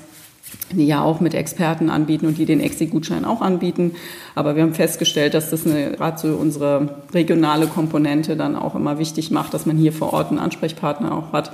die 0.73 0.87
ja 0.87 1.03
auch 1.03 1.21
mit 1.21 1.35
Experten 1.35 1.91
anbieten 1.91 2.27
und 2.27 2.39
die 2.39 2.45
den 2.45 2.61
Exi-Gutschein 2.61 3.25
auch 3.25 3.41
anbieten. 3.41 3.93
Aber 4.35 4.57
wir 4.57 4.63
haben 4.63 4.75
festgestellt, 4.75 5.35
dass 5.35 5.51
das 5.51 5.65
gerade 5.65 6.19
so 6.19 6.35
unsere 6.35 6.97
regionale 7.13 7.67
Komponente 7.67 8.37
dann 8.37 8.57
auch 8.57 8.75
immer 8.75 8.99
wichtig 8.99 9.31
macht, 9.31 9.55
dass 9.55 9.67
man 9.67 9.77
hier 9.77 9.93
vor 9.93 10.13
Ort 10.13 10.31
einen 10.31 10.39
Ansprechpartner 10.39 11.13
auch 11.13 11.33
hat, 11.33 11.53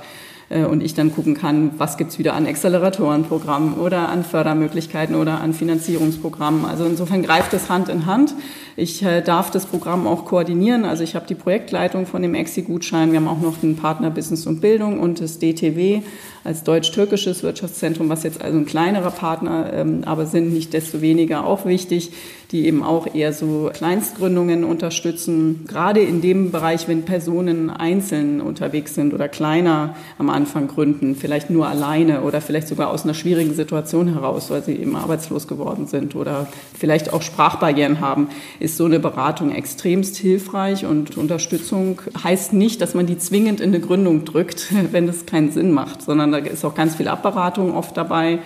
und 0.49 0.81
ich 0.81 0.93
dann 0.93 1.13
gucken 1.13 1.33
kann, 1.33 1.71
was 1.77 1.97
gibt's 1.97 2.19
wieder 2.19 2.33
an 2.33 2.45
Acceleratorenprogrammen 2.47 3.73
oder 3.73 4.07
an 4.09 4.23
Fördermöglichkeiten 4.23 5.15
oder 5.15 5.41
an 5.41 5.53
Finanzierungsprogrammen. 5.53 6.63
Also 6.63 6.85
insofern 6.85 7.21
greift 7.21 7.53
es 7.53 7.69
Hand 7.69 7.89
in 7.89 8.05
Hand. 8.05 8.33
Ich 8.77 9.03
äh, 9.03 9.21
darf 9.21 9.51
das 9.51 9.65
Programm 9.65 10.07
auch 10.07 10.23
koordinieren. 10.23 10.85
Also 10.85 11.03
ich 11.03 11.15
habe 11.15 11.25
die 11.27 11.35
Projektleitung 11.35 12.05
von 12.05 12.21
dem 12.21 12.35
Exi-Gutschein. 12.35 13.11
Wir 13.11 13.19
haben 13.19 13.27
auch 13.27 13.41
noch 13.41 13.57
den 13.57 13.75
Partner 13.75 14.09
Business 14.09 14.45
und 14.45 14.61
Bildung 14.61 14.99
und 14.99 15.19
das 15.19 15.39
DTW 15.39 16.01
als 16.43 16.63
deutsch-türkisches 16.63 17.43
Wirtschaftszentrum, 17.43 18.07
was 18.07 18.23
jetzt 18.23 18.41
also 18.41 18.57
ein 18.57 18.65
kleinerer 18.65 19.11
Partner, 19.11 19.73
ähm, 19.73 20.03
aber 20.05 20.25
sind 20.25 20.53
nicht 20.53 20.71
desto 20.73 21.01
weniger 21.01 21.45
auch 21.45 21.65
wichtig, 21.65 22.11
die 22.51 22.65
eben 22.65 22.81
auch 22.81 23.13
eher 23.13 23.33
so 23.33 23.69
Kleinstgründungen 23.73 24.63
unterstützen. 24.63 25.65
Gerade 25.67 25.99
in 25.99 26.21
dem 26.21 26.51
Bereich, 26.51 26.87
wenn 26.87 27.03
Personen 27.03 27.69
einzeln 27.69 28.39
unterwegs 28.39 28.95
sind 28.95 29.13
oder 29.13 29.27
kleiner 29.27 29.95
am 30.17 30.29
Anfang 30.29 30.67
gründen, 30.67 31.15
vielleicht 31.15 31.49
nur 31.49 31.67
alleine 31.67 32.21
oder 32.21 32.39
vielleicht 32.39 32.69
sogar 32.69 32.89
aus 32.89 33.03
einer 33.03 33.13
schwierigen 33.13 33.53
Situation 33.53 34.13
heraus, 34.13 34.49
weil 34.49 34.63
sie 34.63 34.75
eben 34.75 34.95
arbeitslos 34.95 35.47
geworden 35.47 35.87
sind 35.87 36.15
oder 36.15 36.47
vielleicht 36.77 37.11
auch 37.11 37.21
Sprachbarrieren 37.21 37.99
haben, 37.99 38.29
ist 38.59 38.77
so 38.77 38.85
eine 38.85 38.99
Beratung 38.99 39.53
extremst 39.53 40.15
hilfreich 40.15 40.85
und 40.85 41.17
Unterstützung 41.17 42.01
heißt 42.23 42.53
nicht, 42.53 42.79
dass 42.81 42.93
man 42.93 43.07
die 43.07 43.17
zwingend 43.17 43.59
in 43.59 43.69
eine 43.69 43.81
Gründung 43.81 44.23
drückt, 44.23 44.73
wenn 44.91 45.05
das 45.05 45.25
keinen 45.25 45.51
Sinn 45.51 45.71
macht, 45.71 46.01
sondern 46.01 46.31
da 46.31 46.37
ist 46.37 46.63
auch 46.63 46.75
ganz 46.75 46.95
viel 46.95 47.09
Abberatung 47.09 47.75
oft 47.75 47.97
dabei. 47.97 48.39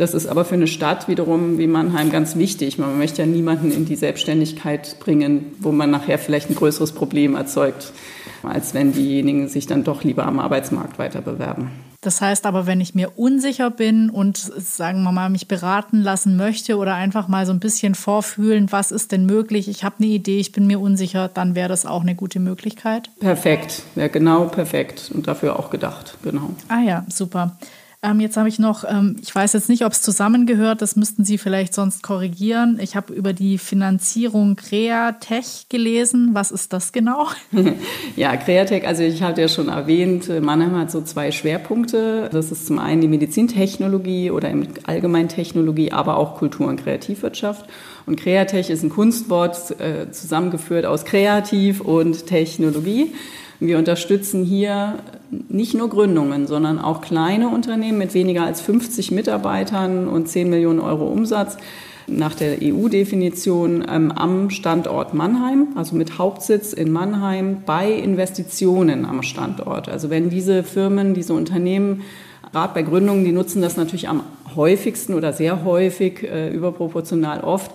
Das 0.00 0.14
ist 0.14 0.28
aber 0.28 0.46
für 0.46 0.54
eine 0.54 0.66
Stadt 0.66 1.08
wiederum 1.08 1.58
wie 1.58 1.66
Mannheim 1.66 2.10
ganz 2.10 2.34
wichtig. 2.36 2.78
Man 2.78 2.96
möchte 2.96 3.20
ja 3.20 3.26
niemanden 3.26 3.70
in 3.70 3.84
die 3.84 3.96
Selbstständigkeit 3.96 4.98
bringen, 4.98 5.52
wo 5.58 5.72
man 5.72 5.90
nachher 5.90 6.18
vielleicht 6.18 6.48
ein 6.48 6.54
größeres 6.54 6.92
Problem 6.92 7.36
erzeugt, 7.36 7.92
als 8.42 8.72
wenn 8.72 8.94
diejenigen 8.94 9.48
sich 9.48 9.66
dann 9.66 9.84
doch 9.84 10.02
lieber 10.02 10.24
am 10.24 10.38
Arbeitsmarkt 10.38 10.98
weiter 10.98 11.20
bewerben. 11.20 11.70
Das 12.00 12.22
heißt 12.22 12.46
aber, 12.46 12.66
wenn 12.66 12.80
ich 12.80 12.94
mir 12.94 13.18
unsicher 13.18 13.68
bin 13.68 14.08
und 14.08 14.38
sagen 14.38 15.02
wir 15.02 15.12
mal 15.12 15.28
mich 15.28 15.48
beraten 15.48 16.00
lassen 16.00 16.38
möchte 16.38 16.78
oder 16.78 16.94
einfach 16.94 17.28
mal 17.28 17.44
so 17.44 17.52
ein 17.52 17.60
bisschen 17.60 17.94
vorfühlen, 17.94 18.72
was 18.72 18.92
ist 18.92 19.12
denn 19.12 19.26
möglich, 19.26 19.68
ich 19.68 19.84
habe 19.84 19.96
eine 19.98 20.06
Idee, 20.06 20.40
ich 20.40 20.52
bin 20.52 20.66
mir 20.66 20.80
unsicher, 20.80 21.28
dann 21.28 21.54
wäre 21.54 21.68
das 21.68 21.84
auch 21.84 22.00
eine 22.00 22.14
gute 22.14 22.40
Möglichkeit. 22.40 23.10
Perfekt, 23.20 23.82
ja 23.96 24.08
genau 24.08 24.46
perfekt 24.46 25.10
und 25.12 25.26
dafür 25.26 25.58
auch 25.58 25.68
gedacht, 25.68 26.16
genau. 26.22 26.54
Ah 26.68 26.80
ja, 26.80 27.04
super. 27.10 27.58
Ähm, 28.02 28.18
jetzt 28.20 28.38
habe 28.38 28.48
ich 28.48 28.58
noch, 28.58 28.84
ähm, 28.88 29.16
ich 29.20 29.34
weiß 29.34 29.52
jetzt 29.52 29.68
nicht, 29.68 29.84
ob 29.84 29.92
es 29.92 30.00
zusammengehört, 30.00 30.80
das 30.80 30.96
müssten 30.96 31.22
Sie 31.22 31.36
vielleicht 31.36 31.74
sonst 31.74 32.02
korrigieren. 32.02 32.78
Ich 32.80 32.96
habe 32.96 33.12
über 33.12 33.34
die 33.34 33.58
Finanzierung 33.58 34.56
Createch 34.56 35.66
gelesen. 35.68 36.30
Was 36.32 36.50
ist 36.50 36.72
das 36.72 36.92
genau? 36.92 37.26
ja, 38.16 38.34
Createch, 38.38 38.86
also 38.86 39.02
ich 39.02 39.22
hatte 39.22 39.42
ja 39.42 39.48
schon 39.48 39.68
erwähnt, 39.68 40.30
Mannheim 40.40 40.76
hat 40.76 40.90
so 40.90 41.02
zwei 41.02 41.30
Schwerpunkte. 41.30 42.30
Das 42.32 42.50
ist 42.50 42.66
zum 42.66 42.78
einen 42.78 43.02
die 43.02 43.08
Medizintechnologie 43.08 44.30
oder 44.30 44.50
allgemein 44.84 45.28
Technologie, 45.28 45.92
aber 45.92 46.16
auch 46.16 46.36
Kultur- 46.36 46.68
und 46.68 46.82
Kreativwirtschaft. 46.82 47.66
Und 48.06 48.18
Createch 48.18 48.70
ist 48.70 48.82
ein 48.82 48.88
Kunstwort 48.88 49.78
äh, 49.78 50.10
zusammengeführt 50.10 50.86
aus 50.86 51.04
Kreativ 51.04 51.82
und 51.82 52.26
Technologie. 52.26 53.12
Wir 53.60 53.76
unterstützen 53.76 54.42
hier 54.42 55.00
nicht 55.50 55.74
nur 55.74 55.90
Gründungen, 55.90 56.46
sondern 56.46 56.78
auch 56.78 57.02
kleine 57.02 57.50
Unternehmen 57.50 57.98
mit 57.98 58.14
weniger 58.14 58.44
als 58.44 58.62
50 58.62 59.10
Mitarbeitern 59.10 60.08
und 60.08 60.28
10 60.28 60.48
Millionen 60.48 60.80
Euro 60.80 61.06
Umsatz 61.06 61.58
nach 62.06 62.34
der 62.34 62.56
EU-Definition 62.62 63.84
ähm, 63.88 64.12
am 64.12 64.48
Standort 64.48 65.12
Mannheim, 65.12 65.68
also 65.76 65.94
mit 65.94 66.18
Hauptsitz 66.18 66.72
in 66.72 66.90
Mannheim, 66.90 67.58
bei 67.66 67.92
Investitionen 67.92 69.04
am 69.04 69.22
Standort. 69.22 69.90
Also 69.90 70.08
wenn 70.08 70.30
diese 70.30 70.64
Firmen, 70.64 71.12
diese 71.12 71.34
Unternehmen, 71.34 72.02
gerade 72.52 72.74
bei 72.74 72.82
Gründungen, 72.82 73.24
die 73.24 73.32
nutzen 73.32 73.62
das 73.62 73.76
natürlich 73.76 74.08
am 74.08 74.22
häufigsten 74.56 75.14
oder 75.14 75.32
sehr 75.32 75.64
häufig, 75.64 76.24
äh, 76.24 76.50
überproportional 76.50 77.42
oft, 77.42 77.70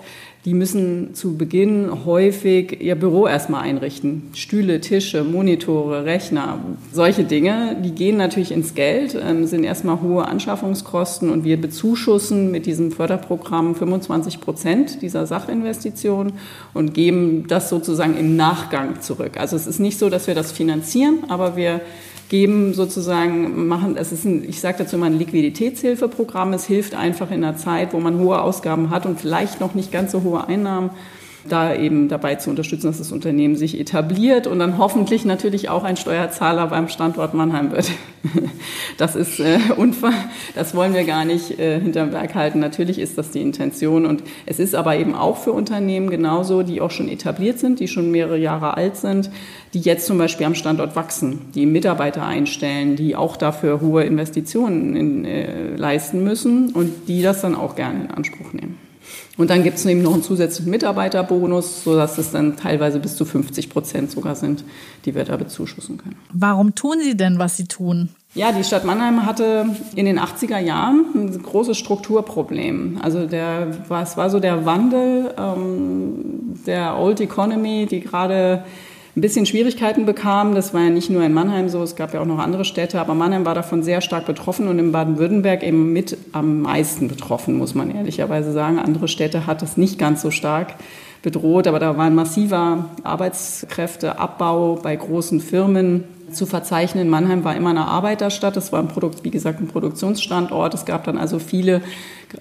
die 0.45 0.53
müssen 0.53 1.15
zu 1.15 1.37
Beginn 1.37 2.05
häufig 2.05 2.79
ihr 2.79 2.93
Büro 2.93 3.25
erstmal 3.27 3.63
einrichten. 3.63 4.29
Stühle, 4.35 4.79
Tische, 4.79 5.23
Monitore, 5.23 6.05
Rechner, 6.05 6.59
solche 6.91 7.23
Dinge, 7.23 7.75
die 7.83 7.91
gehen 7.91 8.17
natürlich 8.17 8.51
ins 8.51 8.75
Geld, 8.75 9.17
ähm, 9.19 9.47
sind 9.47 9.63
erstmal 9.63 10.01
hohe 10.01 10.27
Anschaffungskosten 10.27 11.31
und 11.31 11.45
wir 11.45 11.59
bezuschussen 11.59 12.51
mit 12.51 12.67
diesem 12.67 12.91
Förderprogramm 12.91 13.73
25 13.73 14.39
Prozent 14.39 15.01
dieser 15.01 15.25
Sachinvestition 15.25 16.33
und 16.75 16.93
geben 16.93 17.47
das 17.47 17.69
sozusagen 17.69 18.15
im 18.15 18.35
Nachgang 18.35 19.01
zurück. 19.01 19.37
Also 19.37 19.55
es 19.55 19.65
ist 19.65 19.79
nicht 19.79 19.97
so, 19.97 20.11
dass 20.11 20.27
wir 20.27 20.35
das 20.35 20.51
finanzieren, 20.51 21.23
aber 21.27 21.55
wir 21.55 21.81
geben 22.29 22.73
sozusagen, 22.73 23.67
machen, 23.67 23.97
es 23.97 24.11
ist 24.11 24.25
ein, 24.25 24.47
ich 24.47 24.59
sage 24.59 24.79
dazu 24.79 24.95
immer 24.95 25.05
ein 25.05 25.17
Liquiditätshilfeprogramm. 25.17 26.53
Es 26.53 26.65
hilft 26.65 26.95
einfach 26.95 27.31
in 27.31 27.43
einer 27.43 27.57
Zeit, 27.57 27.93
wo 27.93 27.99
man 27.99 28.19
hohe 28.19 28.41
Ausgaben 28.41 28.89
hat 28.89 29.05
und 29.05 29.19
vielleicht 29.19 29.59
noch 29.59 29.75
nicht 29.75 29.91
ganz 29.91 30.11
so 30.11 30.23
hohe 30.23 30.47
Einnahmen, 30.47 30.89
da 31.47 31.75
eben 31.75 32.09
dabei 32.09 32.35
zu 32.35 32.49
unterstützen, 32.49 32.87
dass 32.87 32.97
das 32.97 33.11
Unternehmen 33.11 33.55
sich 33.55 33.79
etabliert 33.79 34.47
und 34.47 34.59
dann 34.59 34.77
hoffentlich 34.77 35.25
natürlich 35.25 35.69
auch 35.69 35.83
ein 35.83 35.97
Steuerzahler 35.97 36.67
beim 36.67 36.87
Standort 36.89 37.33
Mannheim 37.33 37.71
wird. 37.71 37.91
Das 38.97 39.15
ist 39.15 39.39
äh, 39.39 39.59
Unfall, 39.75 40.13
das 40.55 40.73
wollen 40.73 40.93
wir 40.93 41.03
gar 41.03 41.25
nicht 41.25 41.59
äh, 41.59 41.79
hinterm 41.79 42.11
Berg 42.11 42.33
halten. 42.33 42.59
Natürlich 42.59 42.97
ist 42.97 43.17
das 43.17 43.31
die 43.31 43.41
Intention 43.41 44.05
und 44.05 44.23
es 44.45 44.59
ist 44.59 44.73
aber 44.73 44.95
eben 44.95 45.15
auch 45.15 45.37
für 45.37 45.51
Unternehmen 45.51 46.09
genauso, 46.09 46.63
die 46.63 46.79
auch 46.79 46.91
schon 46.91 47.09
etabliert 47.09 47.59
sind, 47.59 47.81
die 47.81 47.89
schon 47.89 48.09
mehrere 48.09 48.37
Jahre 48.37 48.77
alt 48.77 48.95
sind, 48.95 49.29
die 49.73 49.81
jetzt 49.81 50.05
zum 50.07 50.17
Beispiel 50.17 50.45
am 50.45 50.55
Standort 50.55 50.95
wachsen, 50.95 51.41
die 51.53 51.65
Mitarbeiter 51.65 52.25
einstellen, 52.25 52.95
die 52.95 53.15
auch 53.15 53.35
dafür 53.35 53.81
hohe 53.81 54.03
Investitionen 54.03 54.95
in, 54.95 55.25
äh, 55.25 55.75
leisten 55.75 56.23
müssen 56.23 56.71
und 56.71 57.09
die 57.09 57.21
das 57.21 57.41
dann 57.41 57.53
auch 57.53 57.75
gerne 57.75 58.05
in 58.05 58.11
Anspruch 58.11 58.53
nehmen. 58.53 58.84
Und 59.37 59.49
dann 59.49 59.63
gibt 59.63 59.77
es 59.77 59.85
eben 59.85 60.01
noch 60.01 60.13
einen 60.13 60.23
zusätzlichen 60.23 60.71
Mitarbeiterbonus, 60.71 61.83
sodass 61.83 62.17
es 62.17 62.31
dann 62.31 62.55
teilweise 62.55 62.99
bis 62.99 63.15
zu 63.15 63.25
50 63.25 63.69
Prozent 63.69 64.11
sogar 64.11 64.35
sind, 64.35 64.63
die 65.05 65.13
wir 65.13 65.25
da 65.25 65.35
bezuschussen 65.35 65.97
können. 65.97 66.15
Warum 66.31 66.73
tun 66.73 66.99
Sie 67.01 67.17
denn, 67.17 67.37
was 67.37 67.57
Sie 67.57 67.65
tun? 67.65 68.09
Ja, 68.33 68.51
die 68.51 68.63
Stadt 68.63 68.85
Mannheim 68.85 69.25
hatte 69.25 69.65
in 69.95 70.05
den 70.05 70.19
80er 70.19 70.59
Jahren 70.59 71.05
ein 71.15 71.41
großes 71.41 71.77
Strukturproblem. 71.77 72.99
Also 73.01 73.27
der, 73.27 73.67
es 74.01 74.17
war 74.17 74.29
so 74.29 74.39
der 74.39 74.65
Wandel 74.65 75.33
ähm, 75.37 76.55
der 76.65 76.97
Old 76.97 77.21
Economy, 77.21 77.87
die 77.89 78.01
gerade 78.01 78.63
ein 79.15 79.21
bisschen 79.21 79.45
Schwierigkeiten 79.45 80.05
bekam. 80.05 80.55
Das 80.55 80.73
war 80.73 80.81
ja 80.81 80.89
nicht 80.89 81.09
nur 81.09 81.23
in 81.23 81.31
Mannheim 81.31 81.69
so, 81.69 81.81
es 81.81 81.95
gab 81.95 82.13
ja 82.13 82.21
auch 82.21 82.25
noch 82.25 82.39
andere 82.39 82.65
Städte, 82.65 82.99
aber 82.99 83.13
Mannheim 83.13 83.45
war 83.45 83.55
davon 83.55 83.81
sehr 83.81 84.01
stark 84.01 84.25
betroffen 84.25 84.67
und 84.67 84.77
in 84.77 84.91
Baden-Württemberg 84.91 85.63
eben 85.63 85.93
mit 85.93 86.17
am 86.33 86.61
meisten 86.61 87.07
betroffen, 87.07 87.57
muss 87.57 87.75
man 87.75 87.91
ehrlicherweise 87.91 88.51
sagen. 88.51 88.77
Andere 88.77 89.07
Städte 89.07 89.47
hat 89.47 89.63
es 89.63 89.77
nicht 89.77 89.97
ganz 89.97 90.21
so 90.21 90.31
stark 90.31 90.75
bedroht, 91.21 91.65
aber 91.67 91.79
da 91.79 91.97
war 91.97 92.05
ein 92.05 92.15
massiver 92.15 92.89
Arbeitskräfteabbau 93.03 94.79
bei 94.83 94.95
großen 94.95 95.39
Firmen 95.39 96.03
zu 96.31 96.45
verzeichnen. 96.45 97.09
Mannheim 97.09 97.43
war 97.43 97.55
immer 97.55 97.69
eine 97.69 97.87
Arbeiterstadt. 97.87 98.57
Es 98.57 98.71
war 98.71 98.79
ein 98.79 98.87
Produkt, 98.89 99.23
wie 99.23 99.31
gesagt, 99.31 99.61
ein 99.61 99.67
Produktionsstandort. 99.67 100.73
Es 100.73 100.85
gab 100.85 101.05
dann 101.05 101.17
also 101.17 101.39
viele, 101.39 101.81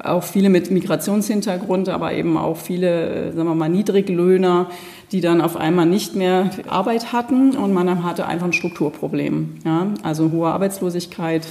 auch 0.02 0.22
viele 0.22 0.50
mit 0.50 0.70
Migrationshintergrund, 0.70 1.88
aber 1.88 2.12
eben 2.12 2.36
auch 2.36 2.56
viele, 2.56 3.32
sagen 3.32 3.48
wir 3.48 3.54
mal, 3.54 3.68
Niedriglöhner, 3.68 4.70
die 5.12 5.20
dann 5.20 5.40
auf 5.40 5.56
einmal 5.56 5.86
nicht 5.86 6.16
mehr 6.16 6.50
Arbeit 6.68 7.12
hatten 7.12 7.56
und 7.56 7.72
Mannheim 7.72 8.04
hatte 8.04 8.26
einfach 8.26 8.46
ein 8.46 8.52
Strukturproblem. 8.52 9.56
Ja? 9.64 9.88
Also 10.02 10.30
hohe 10.32 10.48
Arbeitslosigkeit. 10.48 11.46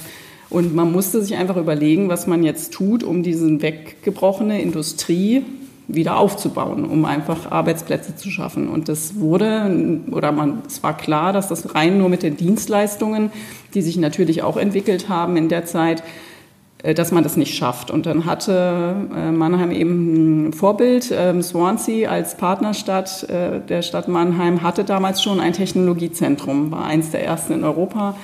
Und 0.50 0.74
man 0.74 0.92
musste 0.92 1.22
sich 1.22 1.36
einfach 1.36 1.56
überlegen, 1.56 2.08
was 2.08 2.26
man 2.26 2.42
jetzt 2.42 2.72
tut, 2.72 3.02
um 3.02 3.22
diese 3.22 3.62
weggebrochene 3.62 4.60
Industrie 4.60 5.42
wieder 5.86 6.16
aufzubauen, 6.16 6.84
um 6.84 7.04
einfach 7.04 7.50
Arbeitsplätze 7.50 8.16
zu 8.16 8.30
schaffen. 8.30 8.68
Und 8.68 8.88
das 8.88 9.18
wurde, 9.18 10.00
oder 10.10 10.32
man, 10.32 10.62
es 10.66 10.82
war 10.82 10.96
klar, 10.96 11.32
dass 11.32 11.48
das 11.48 11.74
rein 11.74 11.98
nur 11.98 12.08
mit 12.08 12.22
den 12.22 12.36
Dienstleistungen, 12.36 13.30
die 13.74 13.82
sich 13.82 13.96
natürlich 13.96 14.42
auch 14.42 14.56
entwickelt 14.56 15.08
haben 15.08 15.36
in 15.36 15.48
der 15.48 15.66
Zeit, 15.66 16.00
äh, 16.00 16.02
dass 16.92 17.12
man 17.12 17.22
das 17.22 17.38
nicht 17.38 17.54
schafft. 17.54 17.90
Und 17.90 18.04
dann 18.04 18.26
hatte 18.26 18.94
äh, 19.16 19.32
Mannheim 19.32 19.70
eben 19.70 20.48
ein 20.48 20.52
Vorbild. 20.52 21.10
Ähm, 21.16 21.42
Swansea 21.42 22.10
als 22.10 22.36
Partnerstadt 22.36 23.22
äh, 23.30 23.60
der 23.60 23.80
Stadt 23.80 24.08
Mannheim 24.08 24.62
hatte 24.62 24.84
damals 24.84 25.22
schon 25.22 25.40
ein 25.40 25.54
Technologiezentrum, 25.54 26.70
war 26.70 26.84
eins 26.84 27.10
der 27.10 27.24
ersten 27.24 27.54
in 27.54 27.64
Europa 27.64 28.16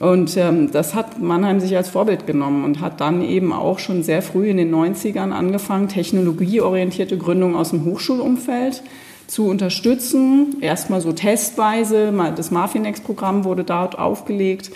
und 0.00 0.36
ähm, 0.36 0.70
das 0.72 0.94
hat 0.94 1.20
Mannheim 1.20 1.60
sich 1.60 1.76
als 1.76 1.90
Vorbild 1.90 2.26
genommen 2.26 2.64
und 2.64 2.80
hat 2.80 3.00
dann 3.00 3.22
eben 3.22 3.52
auch 3.52 3.78
schon 3.78 4.02
sehr 4.02 4.22
früh 4.22 4.48
in 4.48 4.56
den 4.56 4.74
90ern 4.74 5.32
angefangen, 5.32 5.88
technologieorientierte 5.88 7.18
Gründungen 7.18 7.56
aus 7.56 7.70
dem 7.70 7.84
Hochschulumfeld 7.84 8.82
zu 9.26 9.46
unterstützen. 9.46 10.56
Erstmal 10.60 11.00
so 11.00 11.12
testweise, 11.12 12.12
das 12.36 12.50
Marfinex-Programm 12.50 13.44
wurde 13.44 13.64
dort 13.64 13.98
aufgelegt 13.98 14.70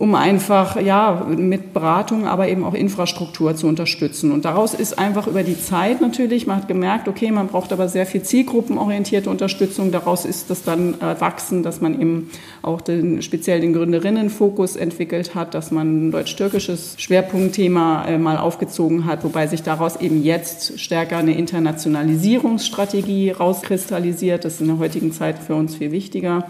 um 0.00 0.14
einfach 0.14 0.80
ja 0.80 1.26
mit 1.28 1.74
Beratung, 1.74 2.26
aber 2.26 2.48
eben 2.48 2.64
auch 2.64 2.72
Infrastruktur 2.72 3.54
zu 3.54 3.66
unterstützen. 3.66 4.32
Und 4.32 4.46
daraus 4.46 4.72
ist 4.72 4.98
einfach 4.98 5.26
über 5.26 5.42
die 5.42 5.60
Zeit 5.60 6.00
natürlich, 6.00 6.46
man 6.46 6.56
hat 6.56 6.68
gemerkt, 6.68 7.06
okay, 7.06 7.30
man 7.30 7.48
braucht 7.48 7.70
aber 7.70 7.86
sehr 7.86 8.06
viel 8.06 8.22
zielgruppenorientierte 8.22 9.28
Unterstützung. 9.28 9.92
Daraus 9.92 10.24
ist 10.24 10.48
das 10.48 10.62
dann 10.62 10.98
erwachsen, 11.02 11.62
dass 11.62 11.82
man 11.82 12.00
eben 12.00 12.30
auch 12.62 12.80
den, 12.80 13.20
speziell 13.20 13.60
den 13.60 13.74
Gründerinnenfokus 13.74 14.76
entwickelt 14.76 15.34
hat, 15.34 15.52
dass 15.52 15.70
man 15.70 16.08
ein 16.08 16.10
deutsch-türkisches 16.12 16.94
Schwerpunktthema 16.96 18.06
äh, 18.06 18.16
mal 18.16 18.38
aufgezogen 18.38 19.04
hat, 19.04 19.22
wobei 19.22 19.48
sich 19.48 19.62
daraus 19.62 19.96
eben 19.96 20.22
jetzt 20.22 20.80
stärker 20.80 21.18
eine 21.18 21.36
Internationalisierungsstrategie 21.36 23.32
rauskristallisiert. 23.32 24.46
Das 24.46 24.54
ist 24.54 24.60
in 24.62 24.68
der 24.68 24.78
heutigen 24.78 25.12
Zeit 25.12 25.38
für 25.38 25.56
uns 25.56 25.76
viel 25.76 25.92
wichtiger. 25.92 26.46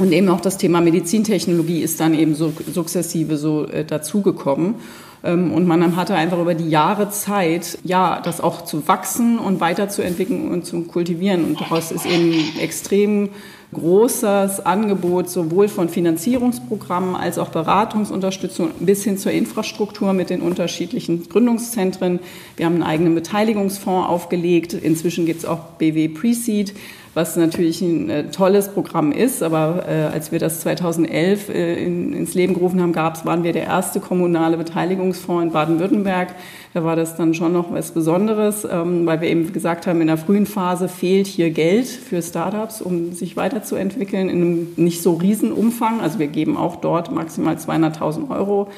Und 0.00 0.12
eben 0.12 0.30
auch 0.30 0.40
das 0.40 0.56
Thema 0.56 0.80
Medizintechnologie 0.80 1.82
ist 1.82 2.00
dann 2.00 2.14
eben 2.14 2.34
so 2.34 2.54
sukzessive 2.72 3.36
so 3.36 3.66
äh, 3.66 3.84
dazugekommen. 3.84 4.76
Ähm, 5.22 5.52
und 5.52 5.66
man 5.66 5.94
hatte 5.94 6.14
einfach 6.14 6.38
über 6.38 6.54
die 6.54 6.70
Jahre 6.70 7.10
Zeit, 7.10 7.78
ja, 7.84 8.18
das 8.24 8.40
auch 8.40 8.64
zu 8.64 8.88
wachsen 8.88 9.38
und 9.38 9.60
weiterzuentwickeln 9.60 10.50
und 10.50 10.64
zu 10.64 10.80
kultivieren. 10.84 11.44
Und 11.44 11.60
daraus 11.60 11.92
ist 11.92 12.06
eben 12.06 12.34
extrem 12.58 13.28
großes 13.74 14.64
Angebot 14.64 15.28
sowohl 15.28 15.68
von 15.68 15.90
Finanzierungsprogrammen 15.90 17.14
als 17.14 17.38
auch 17.38 17.50
Beratungsunterstützung 17.50 18.70
bis 18.80 19.04
hin 19.04 19.18
zur 19.18 19.32
Infrastruktur 19.32 20.14
mit 20.14 20.30
den 20.30 20.40
unterschiedlichen 20.40 21.28
Gründungszentren. 21.28 22.20
Wir 22.56 22.64
haben 22.64 22.76
einen 22.76 22.82
eigenen 22.84 23.14
Beteiligungsfonds 23.14 24.08
aufgelegt. 24.08 24.72
Inzwischen 24.72 25.26
gibt 25.26 25.40
es 25.40 25.44
auch 25.44 25.60
BW 25.78 26.08
Pre-Seed 26.08 26.72
was 27.14 27.36
natürlich 27.36 27.82
ein 27.82 28.08
äh, 28.08 28.30
tolles 28.30 28.68
Programm 28.68 29.12
ist. 29.12 29.42
Aber 29.42 29.84
äh, 29.88 30.12
als 30.12 30.30
wir 30.32 30.38
das 30.38 30.60
2011 30.60 31.48
äh, 31.48 31.84
in, 31.84 32.12
ins 32.12 32.34
Leben 32.34 32.54
gerufen 32.54 32.80
haben, 32.80 32.92
gab's, 32.92 33.24
waren 33.24 33.42
wir 33.42 33.52
der 33.52 33.64
erste 33.64 34.00
kommunale 34.00 34.56
Beteiligungsfonds 34.56 35.44
in 35.44 35.52
Baden-Württemberg. 35.52 36.34
Da 36.72 36.84
war 36.84 36.94
das 36.94 37.16
dann 37.16 37.34
schon 37.34 37.52
noch 37.52 37.72
was 37.72 37.90
Besonderes, 37.90 38.66
ähm, 38.70 39.04
weil 39.06 39.20
wir 39.20 39.28
eben 39.28 39.52
gesagt 39.52 39.86
haben, 39.86 40.00
in 40.00 40.06
der 40.06 40.18
frühen 40.18 40.46
Phase 40.46 40.88
fehlt 40.88 41.26
hier 41.26 41.50
Geld 41.50 41.88
für 41.88 42.22
Startups, 42.22 42.80
um 42.80 43.12
sich 43.12 43.36
weiterzuentwickeln 43.36 44.28
in 44.28 44.42
einem 44.42 44.68
nicht 44.76 45.02
so 45.02 45.14
riesen 45.14 45.52
Umfang. 45.52 46.00
Also 46.00 46.20
wir 46.20 46.28
geben 46.28 46.56
auch 46.56 46.76
dort 46.76 47.12
maximal 47.12 47.56
200.000 47.56 48.30
Euro 48.30 48.68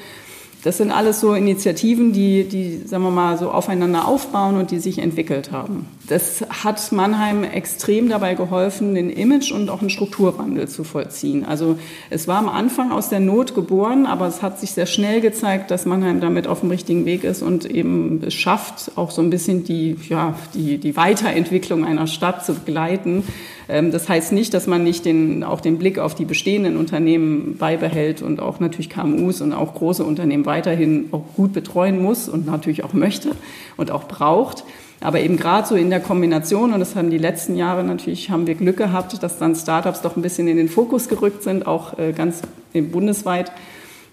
das 0.65 0.77
sind 0.77 0.93
alles 0.93 1.21
so 1.21 1.35
Initiativen, 1.35 2.13
die, 2.13 2.45
die, 2.45 2.83
sagen 2.87 3.03
wir 3.03 3.11
mal, 3.11 3.37
so 3.37 3.51
aufeinander 3.51 4.07
aufbauen 4.07 4.57
und 4.57 4.71
die 4.71 4.79
sich 4.79 4.99
entwickelt 4.99 5.51
haben. 5.51 5.87
Das 6.09 6.45
hat 6.49 6.93
Mannheim 6.93 7.43
extrem 7.43 8.09
dabei 8.09 8.35
geholfen, 8.35 8.95
den 8.95 9.11
Image 9.11 9.51
und 9.51 9.69
auch 9.69 9.81
einen 9.81 9.91
Strukturwandel 9.91 10.69
zu 10.69 10.85
vollziehen. 10.85 11.45
Also 11.45 11.79
es 12.11 12.29
war 12.29 12.39
am 12.39 12.49
Anfang 12.49 12.93
aus 12.93 13.09
der 13.09 13.19
Not 13.19 13.57
geboren, 13.57 14.07
aber 14.07 14.29
es 14.29 14.41
hat 14.41 14.61
sich 14.61 14.71
sehr 14.71 14.87
schnell 14.87 15.21
gezeigt, 15.21 15.73
dass 15.73 15.85
Mannheim 15.85 16.21
damit 16.21 16.47
auf 16.47 16.61
dem 16.61 16.71
richtigen 16.71 17.07
Weg 17.07 17.25
ist 17.25 17.43
und 17.43 17.65
eben 17.65 18.23
es 18.25 18.35
schafft, 18.35 18.93
auch 18.97 19.11
so 19.11 19.21
ein 19.21 19.31
bisschen 19.31 19.65
die, 19.65 19.97
ja, 20.09 20.35
die, 20.55 20.79
die 20.79 20.97
Weiterentwicklung 20.97 21.85
einer 21.85 22.07
Stadt 22.07 22.47
zu 22.47 22.55
begleiten 22.55 23.25
das 23.69 24.09
heißt 24.09 24.33
nicht, 24.33 24.55
dass 24.55 24.67
man 24.67 24.85
nicht 24.85 25.05
den, 25.05 25.45
auch 25.45 25.61
den 25.61 25.79
Blick 25.79 25.99
auf 25.99 26.15
die 26.15 26.25
bestehenden 26.25 26.77
Unternehmen 26.77 27.57
beibehält 27.59 28.23
und 28.23 28.41
auch 28.41 28.61
natürlich 28.61 28.91
KMUs 28.91 29.41
und 29.41 29.53
auch 29.53 29.75
große 29.75 30.05
Unternehmen 30.05 30.47
weiterhin 30.47 31.09
auch 31.13 31.25
gut 31.37 31.53
betreuen 31.53 32.03
muss 32.03 32.29
und 32.29 32.47
natürlich 32.47 32.85
auch 32.85 32.93
möchte 32.93 33.33
und 33.77 33.91
auch 33.91 34.09
braucht. 34.09 34.65
Aber 35.01 35.21
eben 35.21 35.37
gerade 35.37 35.67
so 35.67 35.75
in 35.75 35.91
der 35.91 36.01
Kombination, 36.01 36.73
und 36.73 36.81
das 36.81 36.95
haben 36.95 37.11
die 37.11 37.19
letzten 37.19 37.57
Jahre 37.57 37.83
natürlich, 37.83 38.31
haben 38.31 38.47
wir 38.47 38.55
Glück 38.55 38.77
gehabt, 38.77 39.21
dass 39.23 39.39
dann 39.39 39.57
Startups 39.57 40.01
doch 40.01 40.17
ein 40.17 40.23
bisschen 40.23 40.47
in 40.47 40.57
den 40.57 40.69
Fokus 40.69 41.09
gerückt 41.09 41.43
sind, 41.43 41.67
auch 41.67 41.99
äh, 41.99 42.13
ganz 42.13 42.43
bundesweit. 42.73 43.51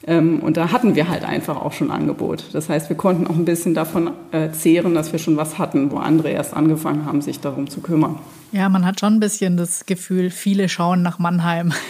Ähm, 0.07 0.39
und 0.39 0.57
da 0.57 0.71
hatten 0.71 0.95
wir 0.95 1.09
halt 1.09 1.25
einfach 1.25 1.57
auch 1.57 1.73
schon 1.73 1.91
Angebot. 1.91 2.45
Das 2.53 2.69
heißt, 2.69 2.89
wir 2.89 2.95
konnten 2.95 3.27
auch 3.27 3.35
ein 3.35 3.45
bisschen 3.45 3.73
davon 3.73 4.11
äh, 4.31 4.51
zehren, 4.51 4.93
dass 4.93 5.11
wir 5.11 5.19
schon 5.19 5.37
was 5.37 5.57
hatten, 5.57 5.91
wo 5.91 5.97
andere 5.97 6.29
erst 6.29 6.53
angefangen 6.53 7.05
haben, 7.05 7.21
sich 7.21 7.39
darum 7.39 7.69
zu 7.69 7.81
kümmern. 7.81 8.17
Ja, 8.51 8.67
man 8.69 8.85
hat 8.85 8.99
schon 8.99 9.15
ein 9.15 9.19
bisschen 9.19 9.57
das 9.57 9.85
Gefühl, 9.85 10.31
viele 10.31 10.69
schauen 10.69 11.01
nach 11.01 11.19
Mannheim. 11.19 11.73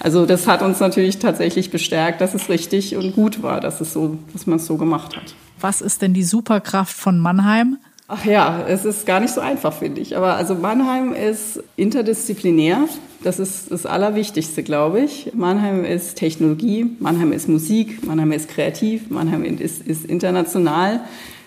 Also 0.00 0.26
das 0.26 0.46
hat 0.46 0.62
uns 0.62 0.78
natürlich 0.78 1.18
tatsächlich 1.18 1.70
bestärkt, 1.72 2.20
dass 2.20 2.32
es 2.32 2.48
richtig 2.48 2.96
und 2.96 3.16
gut 3.16 3.42
war, 3.42 3.60
dass, 3.60 3.80
es 3.80 3.92
so, 3.92 4.16
dass 4.32 4.46
man 4.46 4.58
es 4.58 4.66
so 4.66 4.76
gemacht 4.76 5.16
hat. 5.16 5.34
Was 5.60 5.80
ist 5.80 6.02
denn 6.02 6.14
die 6.14 6.22
Superkraft 6.22 6.96
von 6.96 7.18
Mannheim? 7.18 7.78
Ach 8.10 8.24
ja, 8.24 8.64
es 8.66 8.86
ist 8.86 9.04
gar 9.04 9.20
nicht 9.20 9.34
so 9.34 9.42
einfach, 9.42 9.74
finde 9.74 10.00
ich. 10.00 10.16
Aber 10.16 10.34
also 10.36 10.54
Mannheim 10.54 11.12
ist 11.12 11.62
interdisziplinär. 11.76 12.88
Das 13.22 13.38
ist 13.38 13.70
das 13.70 13.84
Allerwichtigste, 13.84 14.62
glaube 14.62 15.00
ich. 15.00 15.32
Mannheim 15.34 15.84
ist 15.84 16.16
Technologie, 16.16 16.86
Mannheim 17.00 17.32
ist 17.32 17.50
Musik, 17.50 18.06
Mannheim 18.06 18.32
ist 18.32 18.48
kreativ, 18.48 19.10
Mannheim 19.10 19.44
ist, 19.44 19.86
ist 19.86 20.06
international. 20.06 21.00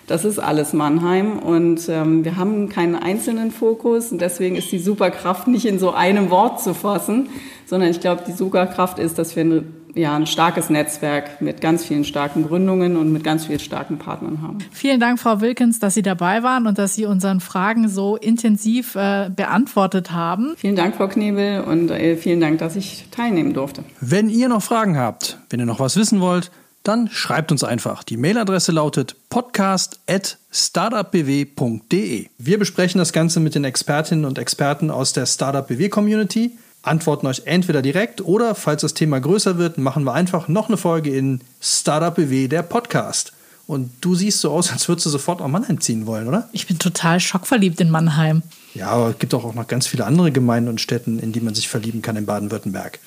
Das 0.06 0.24
ist 0.24 0.38
alles 0.38 0.72
Mannheim 0.72 1.38
und 1.38 1.88
ähm, 1.88 2.24
wir 2.24 2.36
haben 2.36 2.68
keinen 2.68 2.96
einzelnen 2.96 3.50
Fokus 3.50 4.12
und 4.12 4.20
deswegen 4.20 4.56
ist 4.56 4.70
die 4.70 4.78
Superkraft 4.78 5.48
nicht 5.48 5.64
in 5.64 5.78
so 5.78 5.92
einem 5.92 6.30
Wort 6.30 6.60
zu 6.60 6.74
fassen, 6.74 7.28
sondern 7.66 7.90
ich 7.90 8.00
glaube, 8.00 8.22
die 8.26 8.32
Superkraft 8.32 8.98
ist, 8.98 9.18
dass 9.18 9.34
wir 9.34 9.42
eine 9.42 9.64
ja, 9.94 10.16
ein 10.16 10.26
starkes 10.26 10.70
Netzwerk 10.70 11.40
mit 11.40 11.60
ganz 11.60 11.84
vielen 11.84 12.04
starken 12.04 12.46
Gründungen 12.46 12.96
und 12.96 13.12
mit 13.12 13.24
ganz 13.24 13.46
vielen 13.46 13.58
starken 13.58 13.98
Partnern 13.98 14.42
haben. 14.42 14.58
Vielen 14.70 15.00
Dank, 15.00 15.20
Frau 15.20 15.40
Wilkins, 15.40 15.78
dass 15.78 15.94
Sie 15.94 16.02
dabei 16.02 16.42
waren 16.42 16.66
und 16.66 16.78
dass 16.78 16.94
Sie 16.94 17.06
unseren 17.06 17.40
Fragen 17.40 17.88
so 17.88 18.16
intensiv 18.16 18.94
äh, 18.94 19.30
beantwortet 19.34 20.12
haben. 20.12 20.54
Vielen 20.56 20.76
Dank, 20.76 20.96
Frau 20.96 21.08
Knebel, 21.08 21.62
und 21.62 21.90
äh, 21.90 22.16
vielen 22.16 22.40
Dank, 22.40 22.58
dass 22.58 22.76
ich 22.76 23.06
teilnehmen 23.10 23.54
durfte. 23.54 23.84
Wenn 24.00 24.28
ihr 24.28 24.48
noch 24.48 24.62
Fragen 24.62 24.96
habt, 24.96 25.38
wenn 25.50 25.60
ihr 25.60 25.66
noch 25.66 25.80
was 25.80 25.96
wissen 25.96 26.20
wollt, 26.20 26.50
dann 26.82 27.08
schreibt 27.08 27.52
uns 27.52 27.64
einfach. 27.64 28.02
Die 28.02 28.16
Mailadresse 28.16 28.72
lautet 28.72 29.14
podcast.startupbw.de. 29.30 32.26
Wir 32.38 32.58
besprechen 32.58 32.98
das 32.98 33.12
Ganze 33.12 33.40
mit 33.40 33.54
den 33.54 33.64
Expertinnen 33.64 34.24
und 34.24 34.38
Experten 34.38 34.90
aus 34.90 35.12
der 35.12 35.26
Startup 35.26 35.66
BW 35.66 35.88
Community 35.88 36.52
antworten 36.82 37.26
euch 37.26 37.42
entweder 37.46 37.82
direkt 37.82 38.20
oder, 38.20 38.54
falls 38.54 38.82
das 38.82 38.94
Thema 38.94 39.20
größer 39.20 39.58
wird, 39.58 39.78
machen 39.78 40.04
wir 40.04 40.12
einfach 40.12 40.48
noch 40.48 40.68
eine 40.68 40.76
Folge 40.76 41.16
in 41.16 41.40
Startup 41.60 42.14
BW, 42.14 42.48
der 42.48 42.62
Podcast. 42.62 43.32
Und 43.66 43.90
du 44.00 44.14
siehst 44.14 44.40
so 44.40 44.50
aus, 44.50 44.72
als 44.72 44.88
würdest 44.88 45.06
du 45.06 45.10
sofort 45.10 45.40
nach 45.40 45.48
Mannheim 45.48 45.80
ziehen 45.80 46.06
wollen, 46.06 46.26
oder? 46.28 46.48
Ich 46.52 46.66
bin 46.66 46.78
total 46.78 47.20
schockverliebt 47.20 47.80
in 47.80 47.90
Mannheim. 47.90 48.42
Ja, 48.74 48.88
aber 48.88 49.10
es 49.10 49.18
gibt 49.18 49.32
auch 49.34 49.54
noch 49.54 49.66
ganz 49.66 49.86
viele 49.86 50.04
andere 50.04 50.32
Gemeinden 50.32 50.68
und 50.68 50.80
Städten, 50.80 51.18
in 51.18 51.32
die 51.32 51.40
man 51.40 51.54
sich 51.54 51.68
verlieben 51.68 52.02
kann 52.02 52.16
in 52.16 52.26
Baden-Württemberg. 52.26 52.98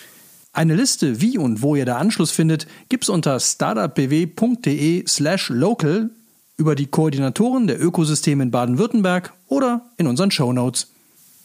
Eine 0.54 0.76
Liste, 0.76 1.20
wie 1.20 1.38
und 1.38 1.62
wo 1.62 1.76
ihr 1.76 1.84
der 1.84 1.98
Anschluss 1.98 2.32
findet, 2.32 2.66
gibt's 2.88 3.10
unter 3.10 3.40
startupbw.de 3.40 5.06
slash 5.06 5.50
local 5.50 6.10
über 6.58 6.76
die 6.76 6.86
Koordinatoren 6.86 7.68
der 7.68 7.82
Ökosysteme 7.82 8.44
in 8.44 8.52
Baden-Württemberg 8.52 9.34
oder 9.50 9.82
in 9.98 10.08
unseren 10.08 10.32
Show 10.32 10.54
Notes. 10.54 10.88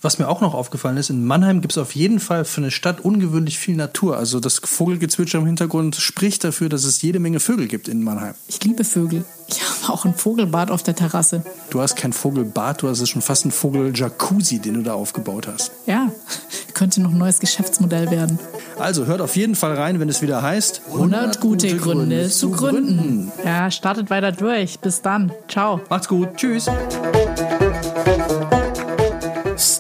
Was 0.03 0.19
mir 0.19 0.29
auch 0.29 0.41
noch 0.41 0.55
aufgefallen 0.55 0.97
ist, 0.97 1.11
in 1.11 1.27
Mannheim 1.27 1.61
gibt 1.61 1.73
es 1.73 1.79
auf 1.79 1.95
jeden 1.95 2.21
Fall 2.21 2.47
für 2.47 2.63
eine 2.63 2.71
Stadt 2.71 3.01
ungewöhnlich 3.01 3.59
viel 3.59 3.77
Natur. 3.77 4.17
Also 4.17 4.41
das 4.41 4.59
Vogelgezwitscher 4.65 5.39
im 5.39 5.47
Hintergrund 5.47 5.97
spricht 5.97 6.43
dafür, 6.43 6.71
dass 6.71 6.85
es 6.85 7.03
jede 7.03 7.21
Menge 7.21 7.39
Vögel 7.39 7.69
gibt 7.69 7.87
in 7.87 8.03
Mannheim. 8.03 8.35
Ich 8.49 8.65
liebe 8.65 8.85
Vögel. 8.85 9.27
Ich 9.47 9.61
habe 9.61 9.93
auch 9.93 10.07
ein 10.07 10.15
Vogelbad 10.15 10.71
auf 10.71 10.83
der 10.83 10.95
Terrasse. 10.97 11.45
Du 11.69 11.83
hast 11.83 11.97
kein 11.97 12.15
Vogelbad, 12.15 12.81
du 12.81 12.89
hast 12.89 13.07
schon 13.07 13.21
fast 13.21 13.45
ein 13.45 13.51
Vogel-Jacuzzi, 13.51 14.61
den 14.61 14.75
du 14.75 14.83
da 14.83 14.95
aufgebaut 14.95 15.49
hast. 15.49 15.71
Ja, 15.85 16.11
könnte 16.75 17.03
noch 17.03 17.11
ein 17.11 17.19
neues 17.19 17.39
Geschäftsmodell 17.39 18.11
werden. 18.11 18.39
Also 18.79 19.05
hört 19.05 19.21
auf 19.21 19.37
jeden 19.37 19.55
Fall 19.55 19.75
rein, 19.75 20.01
wenn 20.01 20.09
es 20.09 20.23
wieder 20.23 20.41
heißt 20.41 20.81
100 20.93 21.41
gute, 21.41 21.67
gute 21.67 21.77
Gründe, 21.77 22.17
Gründe, 22.17 22.31
zu 22.31 22.51
gründen. 22.51 22.97
gründen. 22.97 23.33
Ja, 23.45 23.71
startet 23.71 24.09
weiter 24.09 24.33
durch. 24.33 24.79
Bis 24.79 25.03
dann. 25.03 25.31
Ciao. 25.47 25.83
Macht's 25.91 26.09
gut. 26.09 26.37
Tschüss. 26.37 26.71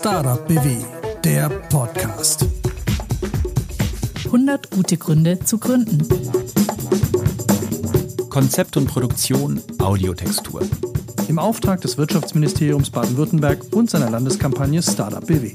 Startup 0.00 0.48
BW, 0.48 0.78
der 1.24 1.50
Podcast. 1.50 2.46
100 4.24 4.70
gute 4.70 4.96
Gründe 4.96 5.38
zu 5.40 5.58
gründen. 5.58 6.08
Konzept 8.30 8.78
und 8.78 8.86
Produktion 8.86 9.60
Audiotextur. 9.78 10.62
Im 11.28 11.38
Auftrag 11.38 11.82
des 11.82 11.98
Wirtschaftsministeriums 11.98 12.88
Baden-Württemberg 12.88 13.62
und 13.74 13.90
seiner 13.90 14.08
Landeskampagne 14.08 14.82
Startup 14.82 15.26
BW. 15.26 15.54